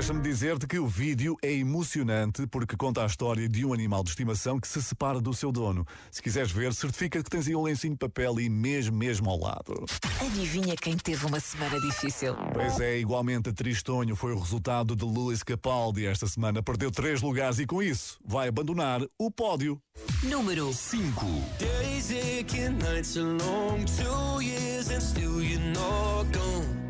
Deixa-me 0.02 0.22
dizer-te 0.22 0.66
que 0.66 0.80
o 0.80 0.88
vídeo 0.88 1.38
é 1.44 1.54
emocionante 1.54 2.48
porque 2.48 2.76
conta 2.76 3.04
a 3.04 3.06
história 3.06 3.48
de 3.48 3.64
um 3.64 3.72
animal 3.72 4.04
de 4.04 4.10
estimação 4.10 4.60
que 4.60 4.68
se 4.68 4.82
separa 4.82 5.22
do 5.22 5.32
seu 5.32 5.52
dono. 5.52 5.86
Se 6.10 6.24
quiseres 6.24 6.52
ver, 6.52 6.74
certifica 6.74 7.22
que 7.24 7.30
tens 7.30 7.48
aí 7.48 7.56
um 7.56 7.62
lencinho 7.62 7.94
de 7.94 8.00
papel 8.00 8.40
e 8.40 8.50
mesmo, 8.50 8.98
mesmo 8.98 9.30
ao 9.30 9.40
lado. 9.40 9.86
Adivinha 10.20 10.76
quem 10.76 10.98
teve 10.98 11.24
uma 11.28 11.40
semana 11.40 11.80
difícil? 11.80 12.36
Pois 12.52 12.80
é, 12.80 12.98
igualmente 12.98 13.54
tristonho 13.54 14.16
foi 14.16 14.34
o 14.34 14.40
resultado 14.40 14.96
de 14.96 15.06
Lewis 15.06 15.44
Capaldi 15.44 16.08
esta 16.08 16.26
semana. 16.26 16.64
Perdeu 16.64 16.90
três 16.90 17.22
lugares 17.22 17.60
e 17.60 17.68
com 17.68 17.84
isso 17.84 18.18
vai 18.26 18.48
abandonar 18.48 19.04
o 19.20 19.30
pódio. 19.30 19.80
Número 20.24 20.74
5. 20.74 21.26
Days 21.60 22.12
aching, 22.12 22.72
nights 22.80 23.18
are 23.18 23.38
long, 23.38 23.86
two 23.86 24.42
years 24.42 24.90
and 24.90 25.00
still 25.00 25.44
you're 25.44 25.60
not 25.60 26.26
gone. 26.36 26.90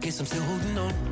Guess 0.00 0.20
I'm 0.20 0.26
still 0.26 0.42
holding 0.42 0.78
on. 0.78 1.11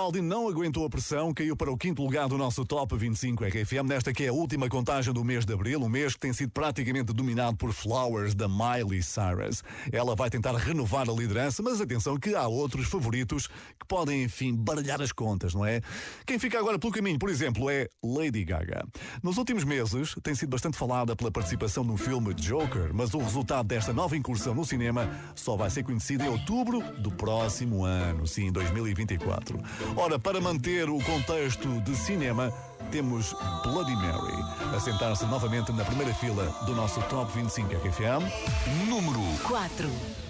Capaldi 0.00 0.22
não 0.22 0.48
aguentou 0.48 0.86
a 0.86 0.88
pressão, 0.88 1.34
caiu 1.34 1.54
para 1.54 1.70
o 1.70 1.76
quinto 1.76 2.02
lugar 2.02 2.26
do 2.26 2.38
nosso 2.38 2.64
Top 2.64 2.96
25 2.96 3.44
RFM, 3.44 3.86
nesta 3.86 4.14
que 4.14 4.24
é 4.24 4.28
a 4.28 4.32
última 4.32 4.66
contagem 4.66 5.12
do 5.12 5.22
mês 5.22 5.44
de 5.44 5.52
abril, 5.52 5.78
um 5.78 5.90
mês 5.90 6.14
que 6.14 6.20
tem 6.20 6.32
sido 6.32 6.50
praticamente 6.52 7.12
dominado 7.12 7.58
por 7.58 7.70
Flowers 7.70 8.34
da 8.34 8.48
Miley 8.48 9.02
Cyrus. 9.02 9.62
Ela 9.92 10.16
vai 10.16 10.30
tentar 10.30 10.56
renovar 10.56 11.06
a 11.06 11.12
liderança, 11.12 11.62
mas 11.62 11.82
atenção 11.82 12.16
que 12.16 12.34
há 12.34 12.48
outros 12.48 12.86
favoritos 12.86 13.50
podem, 13.90 14.22
enfim, 14.22 14.54
baralhar 14.54 15.02
as 15.02 15.10
contas, 15.10 15.52
não 15.52 15.66
é? 15.66 15.80
Quem 16.24 16.38
fica 16.38 16.56
agora 16.56 16.78
pelo 16.78 16.92
caminho, 16.92 17.18
por 17.18 17.28
exemplo, 17.28 17.68
é 17.68 17.88
Lady 18.00 18.44
Gaga. 18.44 18.86
Nos 19.20 19.36
últimos 19.36 19.64
meses 19.64 20.14
tem 20.22 20.32
sido 20.32 20.50
bastante 20.50 20.78
falada 20.78 21.16
pela 21.16 21.32
participação 21.32 21.82
no 21.82 21.96
filme 21.96 22.32
Joker, 22.32 22.94
mas 22.94 23.12
o 23.14 23.18
resultado 23.18 23.66
desta 23.66 23.92
nova 23.92 24.16
incursão 24.16 24.54
no 24.54 24.64
cinema 24.64 25.10
só 25.34 25.56
vai 25.56 25.68
ser 25.70 25.82
conhecido 25.82 26.22
em 26.22 26.28
outubro 26.28 26.80
do 27.00 27.10
próximo 27.10 27.84
ano, 27.84 28.28
sim, 28.28 28.52
2024. 28.52 29.60
Ora, 29.96 30.20
para 30.20 30.40
manter 30.40 30.88
o 30.88 31.02
contexto 31.02 31.80
de 31.80 31.96
cinema, 31.96 32.52
temos 32.92 33.34
Bloody 33.64 33.96
Mary 33.96 34.76
a 34.76 34.78
sentar-se 34.78 35.26
novamente 35.26 35.72
na 35.72 35.84
primeira 35.84 36.14
fila 36.14 36.44
do 36.64 36.76
nosso 36.76 37.02
Top 37.08 37.32
25 37.36 37.74
RFM. 37.74 38.88
Número 38.88 39.20
4. 39.42 40.29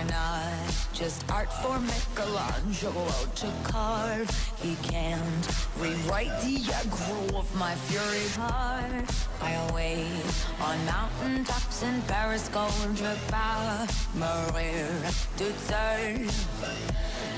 are 0.00 0.04
not 0.04 0.52
just 0.92 1.30
art 1.30 1.52
for 1.62 1.78
Michelangelo 1.78 3.06
to 3.34 3.52
carve. 3.64 4.30
He 4.62 4.76
can't 4.88 5.46
rewrite 5.78 6.34
the 6.42 6.56
aggro 6.78 7.34
of 7.38 7.48
my 7.56 7.74
fury 7.74 8.28
heart. 8.36 9.10
I'll 9.42 9.74
wait 9.74 10.24
on 10.62 10.76
mountain 10.86 11.44
tops 11.44 11.82
in 11.82 12.00
Paris, 12.02 12.48
contre 12.48 13.16
pas 13.28 13.86
mourir 14.14 14.88
toute 15.36 15.58
seule. 15.68 16.28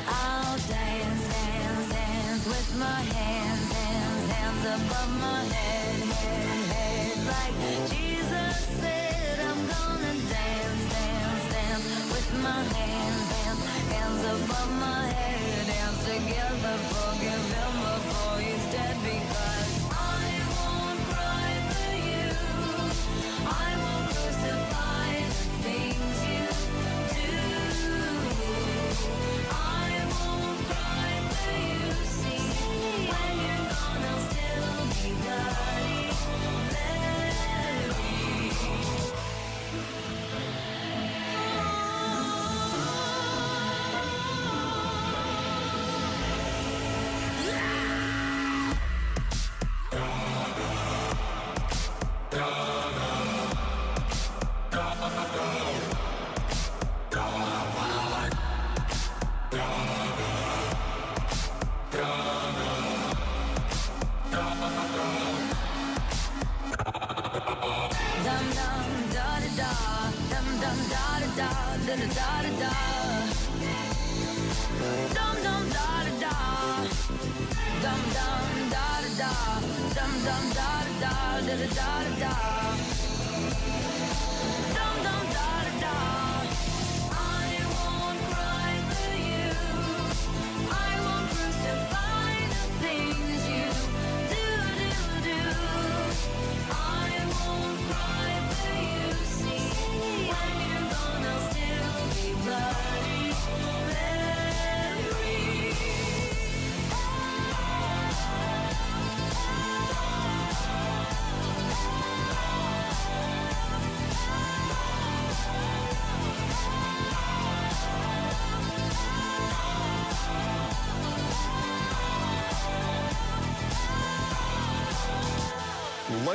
I'll 0.08 0.58
dance, 0.68 1.24
dance, 1.34 1.88
dance 1.90 2.46
with 2.46 2.78
my 2.78 3.00
hands, 3.16 3.72
hands, 3.72 4.30
hands 4.30 4.64
above 4.76 5.10
my 5.20 5.42
head, 5.54 5.91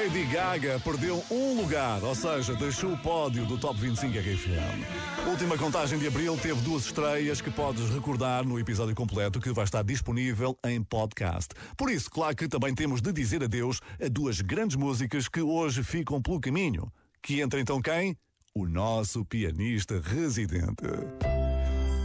Lady 0.08 0.24
Gaga 0.28 0.80
perdeu 0.80 1.22
um 1.30 1.60
lugar, 1.60 2.02
ou 2.02 2.16
seja, 2.16 2.54
deixou 2.56 2.94
o 2.94 2.98
pódio 2.98 3.46
do 3.46 3.58
Top 3.58 3.78
25 3.78 4.18
RFM. 4.18 5.28
Última 5.28 5.58
contagem 5.58 6.00
de 6.00 6.08
abril 6.08 6.38
teve 6.42 6.62
duas 6.62 6.86
estreias 6.86 7.42
que 7.42 7.52
podes 7.52 7.90
recordar 7.90 8.46
no 8.46 8.58
episódio 8.58 8.96
completo 8.96 9.42
que 9.42 9.52
vai 9.52 9.66
estar 9.66 9.84
disponível 9.84 10.58
em 10.64 10.82
podcast. 10.82 11.50
Por 11.76 11.92
isso, 11.92 12.10
claro 12.10 12.34
que 12.38 12.48
também 12.48 12.74
temos 12.74 13.02
de 13.02 13.12
dizer 13.12 13.44
adeus 13.44 13.82
a 14.02 14.08
duas 14.08 14.40
grandes 14.40 14.78
músicas 14.78 15.28
que 15.28 15.42
hoje 15.42 15.84
ficam 15.84 16.22
pelo 16.22 16.40
caminho. 16.40 16.90
Que 17.22 17.42
entra 17.42 17.60
então 17.60 17.82
quem? 17.82 18.16
O 18.56 18.66
nosso 18.66 19.26
pianista 19.26 20.00
residente. 20.00 20.88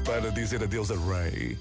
Para 0.04 0.32
dizer 0.32 0.60
adeus 0.60 0.90
a 0.90 0.96
Ray. 0.96 1.56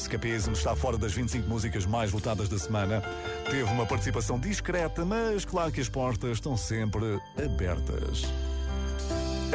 Escapismo 0.00 0.54
está 0.54 0.74
fora 0.74 0.96
das 0.96 1.12
25 1.12 1.48
músicas 1.48 1.86
mais 1.86 2.10
votadas 2.10 2.48
da 2.48 2.58
semana. 2.58 3.02
Teve 3.44 3.64
uma 3.64 3.86
participação 3.86 4.38
discreta, 4.38 5.04
mas 5.04 5.44
claro 5.44 5.70
que 5.70 5.80
as 5.80 5.88
portas 5.88 6.32
estão 6.32 6.56
sempre 6.56 7.20
abertas. 7.36 8.24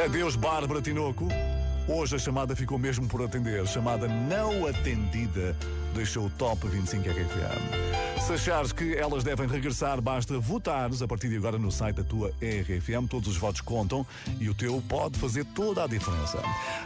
Adeus, 0.02 0.36
Bárbara 0.36 0.80
Tinoco. 0.80 1.26
Hoje 1.88 2.16
a 2.16 2.18
chamada 2.18 2.56
ficou 2.56 2.78
mesmo 2.78 3.06
por 3.06 3.22
atender. 3.22 3.64
Chamada 3.68 4.08
não 4.08 4.66
atendida 4.66 5.54
deixou 5.94 6.26
o 6.26 6.30
Top 6.30 6.66
25 6.68 7.08
RFM. 7.08 8.20
Se 8.26 8.32
achares 8.32 8.72
que 8.72 8.94
elas 8.94 9.22
devem 9.22 9.46
regressar, 9.46 10.00
basta 10.00 10.38
votares 10.38 11.00
a 11.00 11.06
partir 11.06 11.28
de 11.28 11.36
agora 11.36 11.58
no 11.58 11.70
site 11.70 11.96
da 11.96 12.02
tua 12.02 12.32
RFM. 12.42 13.06
Todos 13.08 13.28
os 13.28 13.36
votos 13.36 13.60
contam 13.60 14.04
e 14.40 14.48
o 14.48 14.54
teu 14.54 14.82
pode 14.88 15.18
fazer 15.18 15.44
toda 15.44 15.84
a 15.84 15.86
diferença. 15.86 16.42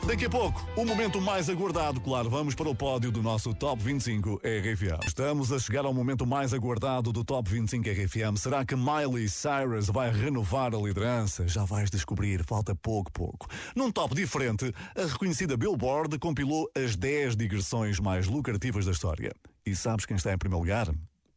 Daqui 0.06 0.26
a 0.26 0.30
pouco, 0.30 0.64
o 0.76 0.84
momento 0.84 1.20
mais 1.20 1.48
aguardado, 1.48 1.98
claro, 2.00 2.28
vamos 2.28 2.54
para 2.54 2.68
o 2.68 2.74
pódio 2.74 3.10
do 3.10 3.22
nosso 3.22 3.54
Top 3.54 3.82
25 3.82 4.40
RFM. 4.44 5.06
Estamos 5.06 5.50
a 5.50 5.58
chegar 5.58 5.86
ao 5.86 5.94
momento 5.94 6.26
mais 6.26 6.52
aguardado 6.52 7.10
do 7.10 7.24
Top 7.24 7.50
25 7.50 7.88
RFM. 7.88 8.36
Será 8.36 8.64
que 8.64 8.76
Miley 8.76 9.28
Cyrus 9.28 9.88
vai 9.88 10.12
renovar 10.12 10.74
a 10.74 10.78
liderança? 10.78 11.48
Já 11.48 11.64
vais 11.64 11.90
descobrir, 11.90 12.44
falta 12.44 12.74
pouco, 12.74 13.10
pouco. 13.10 13.48
Num 13.74 13.90
top 13.90 14.14
diferente, 14.14 14.72
a 14.96 15.06
reconhecida 15.06 15.56
Billboard 15.56 16.18
compilou 16.18 16.70
as 16.76 16.96
10 16.96 17.36
digressões 17.36 17.98
mais 18.00 18.26
lucrativas 18.26 18.84
da 18.84 18.92
história. 18.92 19.32
E 19.64 19.74
sabes 19.74 20.06
quem 20.06 20.16
está 20.16 20.32
em 20.32 20.38
primeiro 20.38 20.60
lugar? 20.60 20.88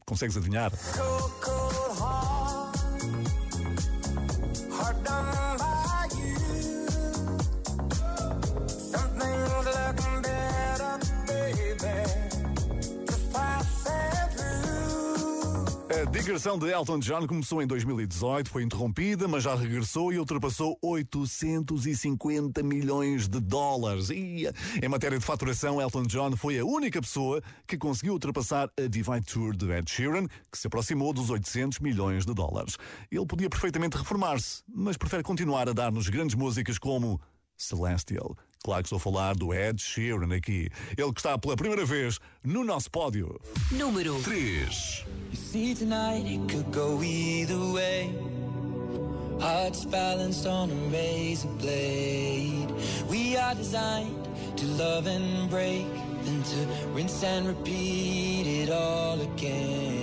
Consegues 0.06 0.36
adivinhar? 0.36 0.72
A 4.80 5.43
digressão 16.24 16.58
de 16.58 16.72
Elton 16.72 17.00
John 17.00 17.28
começou 17.28 17.62
em 17.62 17.68
2018, 17.68 18.50
foi 18.50 18.64
interrompida, 18.64 19.28
mas 19.28 19.44
já 19.44 19.54
regressou 19.56 20.14
e 20.14 20.18
ultrapassou 20.18 20.78
850 20.82 22.64
milhões 22.64 23.28
de 23.28 23.42
dólares. 23.42 24.10
E 24.10 24.46
em 24.82 24.88
matéria 24.88 25.20
de 25.20 25.26
faturação, 25.26 25.82
Elton 25.82 26.04
John 26.04 26.38
foi 26.38 26.58
a 26.58 26.64
única 26.64 27.02
pessoa 27.02 27.44
que 27.68 27.78
conseguiu 27.78 28.14
ultrapassar 28.14 28.70
a 28.80 28.88
Divine 28.88 29.22
Tour 29.22 29.54
de 29.54 29.70
Ed 29.70 29.92
Sheeran, 29.92 30.28
que 30.50 30.58
se 30.58 30.68
aproximou 30.68 31.12
dos 31.12 31.30
800 31.30 31.80
milhões 31.80 32.26
de 32.26 32.34
dólares. 32.34 32.78
Ele 33.12 33.26
podia 33.26 33.50
perfeitamente 33.50 33.98
reformar-se, 33.98 34.64
mas 34.74 34.96
prefere 34.96 35.24
continuar 35.24 35.68
a 35.68 35.74
dar-nos 35.74 36.08
grandes 36.08 36.36
músicas 36.36 36.78
como 36.78 37.20
Celestial. 37.58 38.36
Claro 38.64 38.82
que 38.82 38.88
estou 38.88 38.98
a 38.98 39.00
falar 39.00 39.36
do 39.36 39.54
Ed 39.54 39.82
Sheeran 39.82 40.34
aqui. 40.34 40.70
Ele 40.98 41.12
que 41.12 41.20
está 41.20 41.38
pela 41.38 41.56
primeira 41.56 41.86
vez 41.86 42.20
no 42.44 42.64
nosso 42.64 42.90
pódio. 42.90 43.40
Número 43.72 44.18
3. 44.24 45.06
You 45.32 45.36
see 45.36 45.76
tonight 45.76 46.26
it 46.26 46.40
could 46.50 46.72
go 46.72 47.04
either 47.04 47.60
way. 47.74 48.10
Hearts 49.42 49.84
balanced 49.84 50.48
on 50.48 50.72
a 50.72 50.76
razor 50.90 51.50
blade. 51.60 52.74
We 53.10 53.36
are 53.36 53.54
designed 53.54 54.16
to 54.56 54.66
love 54.78 55.08
and 55.08 55.50
break, 55.50 55.86
then 56.24 56.42
to 56.44 56.92
rinse 56.94 57.22
and 57.24 57.48
repeat 57.48 58.48
it 58.48 58.70
all 58.70 59.20
again. 59.20 60.03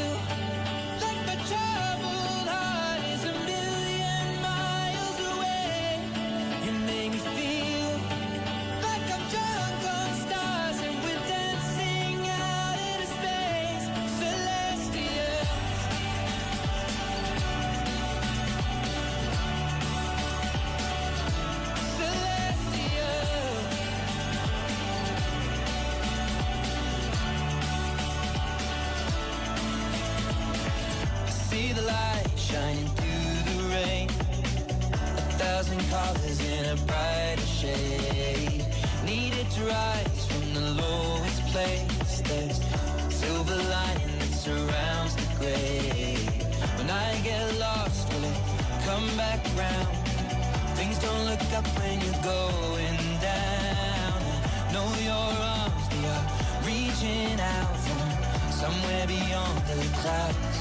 somewhere 58.61 59.07
beyond 59.07 59.57
the 59.65 59.81
clouds. 60.01 60.57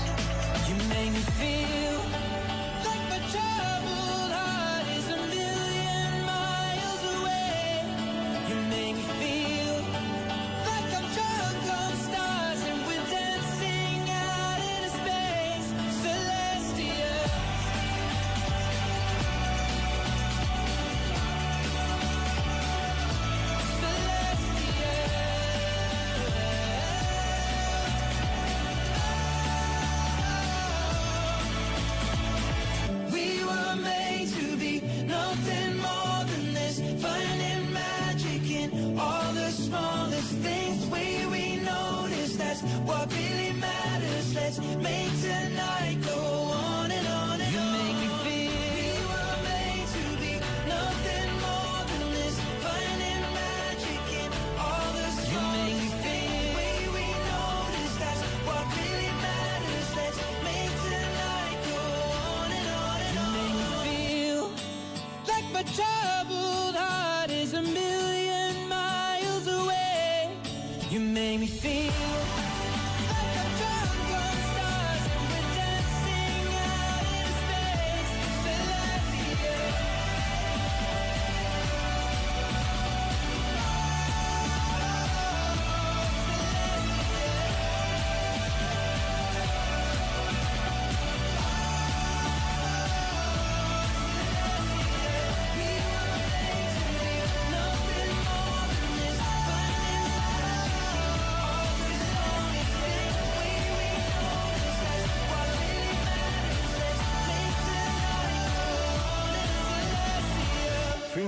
You 0.66 0.74
make 0.88 1.12
me 1.12 1.22
feel 1.36 2.19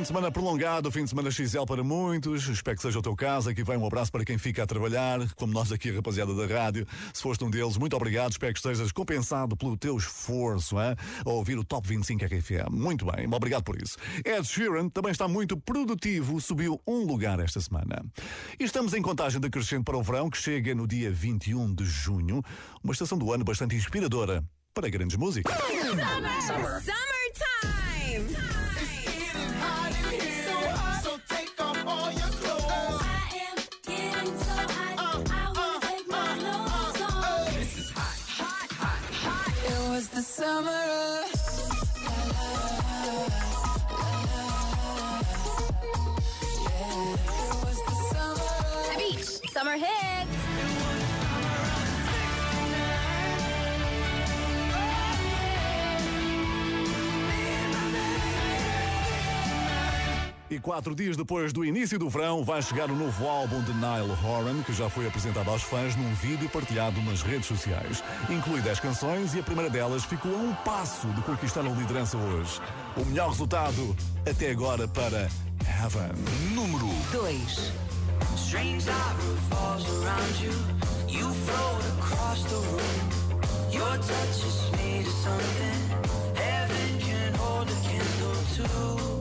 de 0.01 0.07
semana 0.07 0.31
prolongado, 0.31 0.91
fim 0.93 1.03
de 1.03 1.11
semana 1.11 1.31
XL 1.31 1.65
para 1.67 1.83
muitos. 1.83 2.49
Espero 2.49 2.77
que 2.77 2.83
seja 2.83 2.99
o 2.99 3.03
teu 3.03 3.17
caso. 3.17 3.51
Aqui 3.51 3.65
vai 3.65 3.77
um 3.77 3.85
abraço 3.85 4.13
para 4.13 4.25
quem 4.25 4.39
fica 4.39 4.63
a 4.63 4.67
trabalhar, 4.67 5.19
como 5.35 5.53
nós 5.53 5.73
aqui, 5.73 5.91
rapaziada 5.91 6.33
da 6.35 6.47
rádio. 6.47 6.87
Se 7.13 7.21
foste 7.21 7.45
um 7.45 7.51
deles, 7.51 7.77
muito 7.77 7.97
obrigado. 7.97 8.31
Espero 8.31 8.53
que 8.53 8.61
estejas 8.61 8.93
compensado 8.93 9.57
pelo 9.57 9.77
teu 9.77 9.97
esforço 9.97 10.81
hein? 10.81 10.95
a 11.27 11.31
ouvir 11.31 11.59
o 11.59 11.65
Top 11.65 11.87
25 11.87 12.25
RFM. 12.25 12.71
Muito 12.71 13.05
bem, 13.05 13.27
obrigado 13.27 13.65
por 13.65 13.77
isso. 13.83 13.97
Ed 14.25 14.47
Sheeran 14.47 14.89
também 14.89 15.11
está 15.11 15.27
muito 15.27 15.57
produtivo, 15.57 16.41
subiu 16.41 16.81
um 16.87 17.05
lugar 17.05 17.41
esta 17.41 17.61
semana. 17.61 18.05
E 18.61 18.65
estamos 18.65 18.95
em 18.95 19.03
contagem 19.03 19.41
decrescente 19.41 19.83
para 19.83 19.99
o 19.99 20.03
verão, 20.03 20.31
que 20.31 20.39
chega 20.39 20.75
no 20.75 20.87
dia 20.87 21.11
21 21.11 21.75
de 21.75 21.85
junho. 21.85 22.41
Uma 22.85 22.93
estação 22.93 23.19
do 23.19 23.33
ano 23.33 23.45
bastante 23.45 23.75
inspiradora 23.75 24.45
para 24.73 24.89
grandes 24.89 25.17
músicas. 25.17 25.55
Summer. 25.57 26.07
Summertime. 26.41 27.02
Summer 40.43 41.02
E 60.53 60.59
quatro 60.59 60.95
dias 60.95 61.17
depois 61.17 61.51
do 61.51 61.65
início 61.65 61.99
do 61.99 62.11
verão, 62.11 62.45
vai 62.45 62.61
chegar 62.61 62.91
o 62.91 62.95
novo 62.95 63.27
álbum 63.27 63.63
de 63.63 63.73
Niall 63.73 64.11
Horan, 64.23 64.63
que 64.63 64.75
já 64.75 64.91
foi 64.91 65.07
apresentado 65.07 65.49
aos 65.49 65.63
fãs 65.63 65.97
num 65.97 66.13
vídeo 66.17 66.47
partilhado 66.51 67.01
nas 67.05 67.23
redes 67.23 67.47
sociais. 67.47 68.05
Inclui 68.29 68.61
10 68.61 68.81
canções 68.81 69.35
e 69.35 69.41
a 69.41 69.43
primeira 69.43 69.71
delas 69.71 70.05
ficou 70.05 70.31
a 70.31 70.37
um 70.37 70.53
passo 70.57 71.09
de 71.09 71.23
conquistar 71.23 71.61
a 71.61 71.71
liderança 71.71 72.19
hoje. 72.19 72.61
O 72.99 73.05
melhor 73.07 73.31
resultado 73.31 73.97
até 74.31 74.51
agora 74.51 74.87
para 74.87 75.31
Heaven. 75.67 76.13
Número 76.55 76.87
2. 77.13 77.73
Strange 78.37 78.85
falls 79.49 79.87
around 80.05 80.45
you. 80.45 80.53
You 81.09 81.33
float 81.47 81.83
across 81.99 82.43
the 82.45 82.57
room. 82.57 83.73
Your 83.73 83.97
touch 83.97 84.45
is 84.45 84.71
made 84.73 85.07
of 85.07 85.15
something 85.15 86.35
heaven 86.35 87.01
can 87.01 87.35
hold 87.37 87.71
a 87.71 87.75
candle 87.89 88.35
to. 88.57 89.12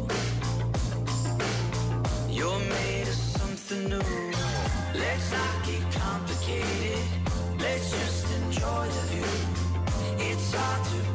Made 2.69 3.07
of 3.07 3.13
something 3.13 3.89
new. 3.89 4.31
Let's 4.93 5.31
not 5.31 5.65
get 5.65 5.81
complicated. 5.91 7.03
Let's 7.59 7.91
just 7.91 8.25
enjoy 8.37 8.85
the 8.85 9.03
view. 9.11 10.27
It's 10.29 10.53
hard 10.53 10.85
to 10.87 11.10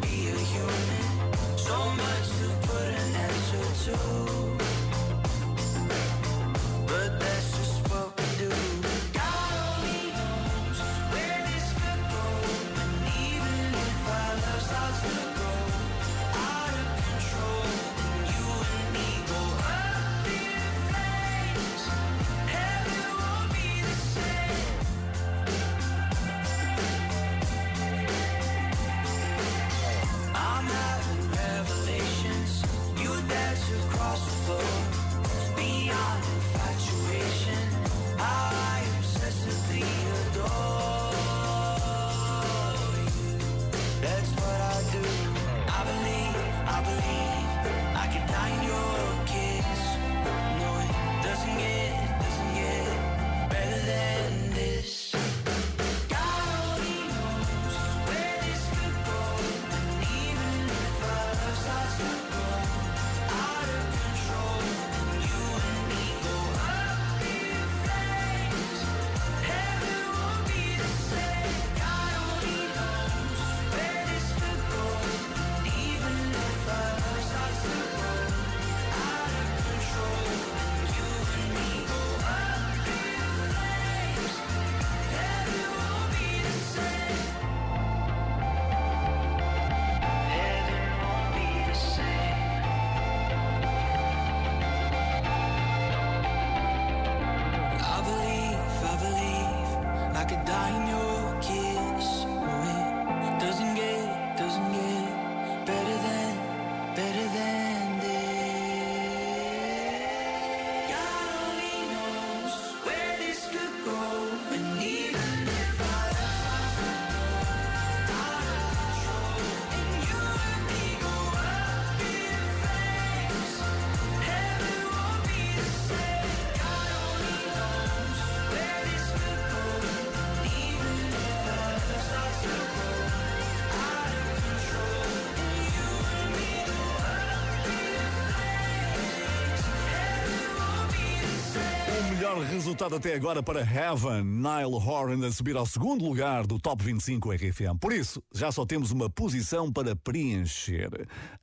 resultado 142.66 142.96
até 142.96 143.14
agora 143.14 143.44
para 143.44 143.60
Heaven, 143.60 144.24
Niall 144.24 144.72
Horan 144.72 145.24
a 145.24 145.30
subir 145.30 145.56
ao 145.56 145.64
segundo 145.64 146.04
lugar 146.04 146.44
do 146.48 146.58
Top 146.58 146.82
25 146.82 147.30
RFM. 147.30 147.78
Por 147.80 147.92
isso, 147.92 148.20
já 148.34 148.50
só 148.50 148.66
temos 148.66 148.90
uma 148.90 149.08
posição 149.08 149.72
para 149.72 149.94
preencher. 149.94 150.90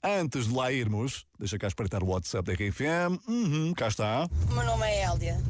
Antes 0.03 0.47
de 0.49 0.53
lá 0.53 0.69
irmos, 0.69 1.25
deixa 1.39 1.57
cá 1.57 1.67
espreitar 1.67 2.03
o 2.03 2.07
WhatsApp 2.07 2.45
da 2.45 2.53
RFM. 2.53 3.17
Uhum, 3.25 3.73
cá 3.73 3.87
está. 3.87 4.27
O 4.51 4.53
meu 4.53 4.65
nome 4.65 4.85
é 4.85 5.03
Hélia. 5.03 5.41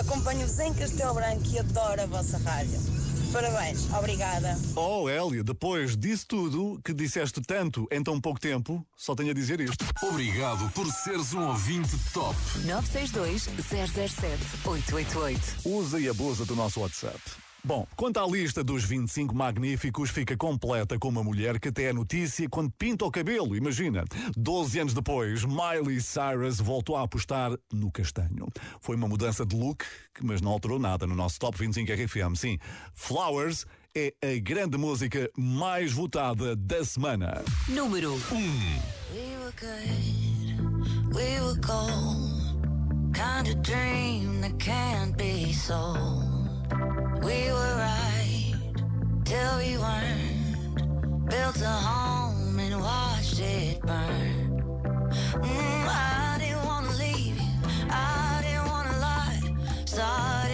Acompanho-vos 0.00 0.58
em 0.60 0.72
Castelo 0.72 1.12
Branco 1.12 1.44
e 1.52 1.58
adoro 1.58 2.00
a 2.00 2.06
vossa 2.06 2.38
rádio. 2.38 2.95
Parabéns, 3.32 3.92
obrigada. 3.92 4.58
Oh, 4.74 5.08
Hélia, 5.08 5.42
depois 5.42 5.96
disso 5.96 6.26
tudo 6.28 6.80
que 6.84 6.92
disseste 6.92 7.40
tanto 7.40 7.86
em 7.90 8.02
tão 8.02 8.20
pouco 8.20 8.40
tempo, 8.40 8.86
só 8.96 9.14
tenho 9.14 9.30
a 9.30 9.34
dizer 9.34 9.60
isto. 9.60 9.84
Obrigado 10.02 10.70
por 10.72 10.86
seres 10.92 11.32
um 11.34 11.48
ouvinte 11.48 11.96
top. 12.12 12.36
962 12.64 13.42
007 13.42 14.42
888. 14.64 15.40
Usa 15.64 16.00
e 16.00 16.08
abusa 16.08 16.44
do 16.44 16.56
nosso 16.56 16.80
WhatsApp. 16.80 17.45
Bom, 17.66 17.84
quanto 17.96 18.20
à 18.20 18.26
lista 18.28 18.62
dos 18.62 18.84
25 18.84 19.34
magníficos, 19.34 20.08
fica 20.10 20.36
completa 20.36 20.96
com 21.00 21.08
uma 21.08 21.24
mulher 21.24 21.58
que 21.58 21.66
até 21.66 21.86
é 21.86 21.92
notícia 21.92 22.48
quando 22.48 22.70
pinta 22.70 23.04
o 23.04 23.10
cabelo, 23.10 23.56
imagina. 23.56 24.04
12 24.36 24.78
anos 24.78 24.94
depois, 24.94 25.44
Miley 25.44 26.00
Cyrus 26.00 26.60
voltou 26.60 26.94
a 26.94 27.02
apostar 27.02 27.58
no 27.72 27.90
castanho. 27.90 28.46
Foi 28.80 28.94
uma 28.94 29.08
mudança 29.08 29.44
de 29.44 29.56
look, 29.56 29.84
mas 30.22 30.40
não 30.40 30.52
alterou 30.52 30.78
nada 30.78 31.08
no 31.08 31.16
nosso 31.16 31.40
Top 31.40 31.58
25 31.58 31.92
RFM. 31.92 32.36
Sim, 32.36 32.56
Flowers 32.94 33.66
é 33.96 34.14
a 34.22 34.38
grande 34.40 34.78
música 34.78 35.28
mais 35.36 35.90
votada 35.90 36.54
da 36.54 36.84
semana. 36.84 37.42
Número 37.68 38.14
1. 38.14 38.18
We 39.12 39.36
were 39.42 39.52
good, 39.58 41.12
we 41.12 41.40
were 41.40 41.58
gold. 41.60 43.12
Kind 43.12 43.48
of 43.48 43.60
dream 43.62 44.40
that 44.42 44.54
can't 44.60 45.16
be 45.16 45.52
sold. 45.52 46.35
We 47.22 47.50
were 47.50 47.74
right 47.76 48.54
till 49.24 49.58
we 49.58 49.78
weren't. 49.78 51.30
Built 51.30 51.60
a 51.62 51.68
home 51.68 52.58
and 52.58 52.80
watched 52.80 53.40
it 53.40 53.80
burn. 53.80 54.60
Mm, 55.34 55.86
I 55.88 56.36
didn't 56.38 56.64
wanna 56.66 56.92
leave 56.92 57.36
you. 57.36 57.52
I 57.90 58.40
didn't 58.42 58.68
wanna 58.68 58.98
lie. 58.98 59.40
Started 59.86 60.45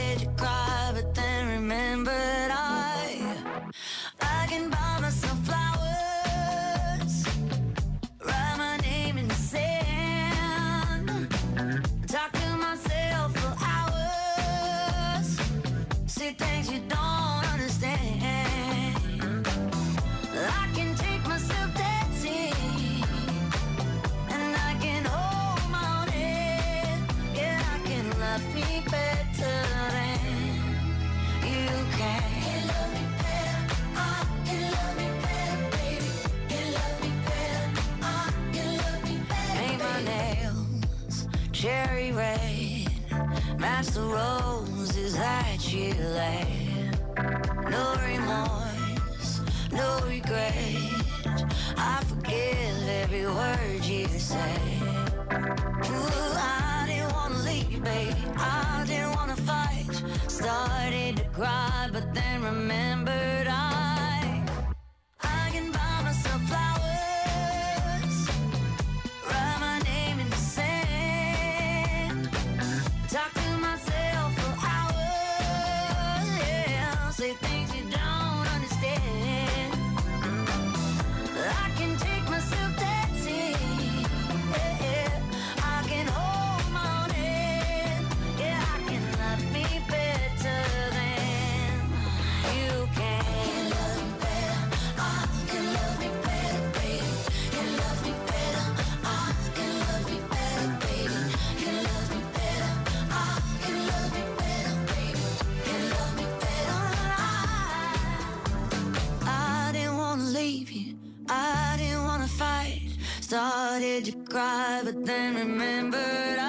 Started 113.32 114.04
to 114.04 114.12
cry, 114.30 114.82
but 114.84 115.06
then 115.06 115.36
remembered 115.36 116.41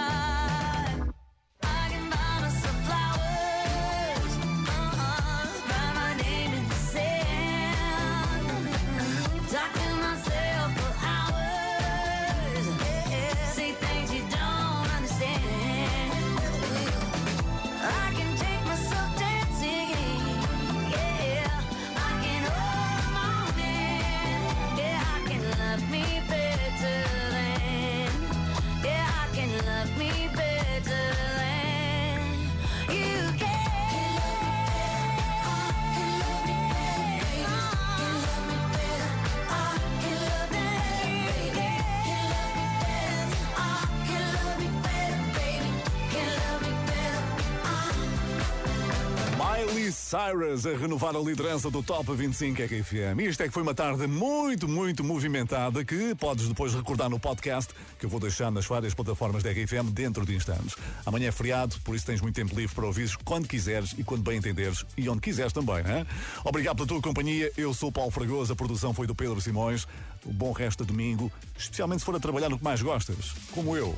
Cyrus 50.13 50.67
a 50.67 50.77
renovar 50.77 51.15
a 51.15 51.19
liderança 51.19 51.71
do 51.71 51.81
Top 51.81 52.13
25 52.13 52.61
RFM. 52.61 53.19
Isto 53.21 53.41
é 53.41 53.47
que 53.47 53.51
foi 53.51 53.63
uma 53.63 53.73
tarde 53.73 54.05
muito, 54.05 54.67
muito 54.67 55.03
movimentada 55.03 55.83
que 55.83 56.13
podes 56.13 56.47
depois 56.47 56.71
recordar 56.75 57.09
no 57.09 57.19
podcast 57.19 57.73
que 57.97 58.05
eu 58.05 58.09
vou 58.11 58.19
deixar 58.19 58.51
nas 58.51 58.63
várias 58.63 58.93
plataformas 58.93 59.41
da 59.41 59.49
RFM 59.49 59.89
dentro 59.91 60.23
de 60.23 60.35
instantes. 60.35 60.75
Amanhã 61.03 61.29
é 61.29 61.31
feriado, 61.31 61.79
por 61.79 61.95
isso 61.95 62.05
tens 62.05 62.21
muito 62.21 62.35
tempo 62.35 62.55
livre 62.55 62.75
para 62.75 62.85
ouvires 62.85 63.15
quando 63.15 63.47
quiseres 63.47 63.95
e 63.97 64.03
quando 64.03 64.21
bem 64.21 64.37
entenderes 64.37 64.85
e 64.95 65.09
onde 65.09 65.19
quiseres 65.19 65.51
também, 65.51 65.77
hein? 65.77 66.05
Obrigado 66.45 66.75
pela 66.75 66.87
tua 66.89 67.01
companhia. 67.01 67.51
Eu 67.57 67.73
sou 67.73 67.89
o 67.89 67.91
Paulo 67.91 68.11
Fragoso, 68.11 68.53
a 68.53 68.55
produção 68.55 68.93
foi 68.93 69.07
do 69.07 69.15
Pedro 69.15 69.41
Simões. 69.41 69.87
Um 70.27 70.31
bom 70.31 70.51
resto 70.51 70.85
de 70.85 70.91
domingo, 70.91 71.31
especialmente 71.57 72.01
se 72.01 72.05
for 72.05 72.15
a 72.15 72.19
trabalhar 72.19 72.49
no 72.49 72.59
que 72.59 72.63
mais 72.63 72.83
gostas, 72.83 73.33
como 73.51 73.75
eu. 73.75 73.97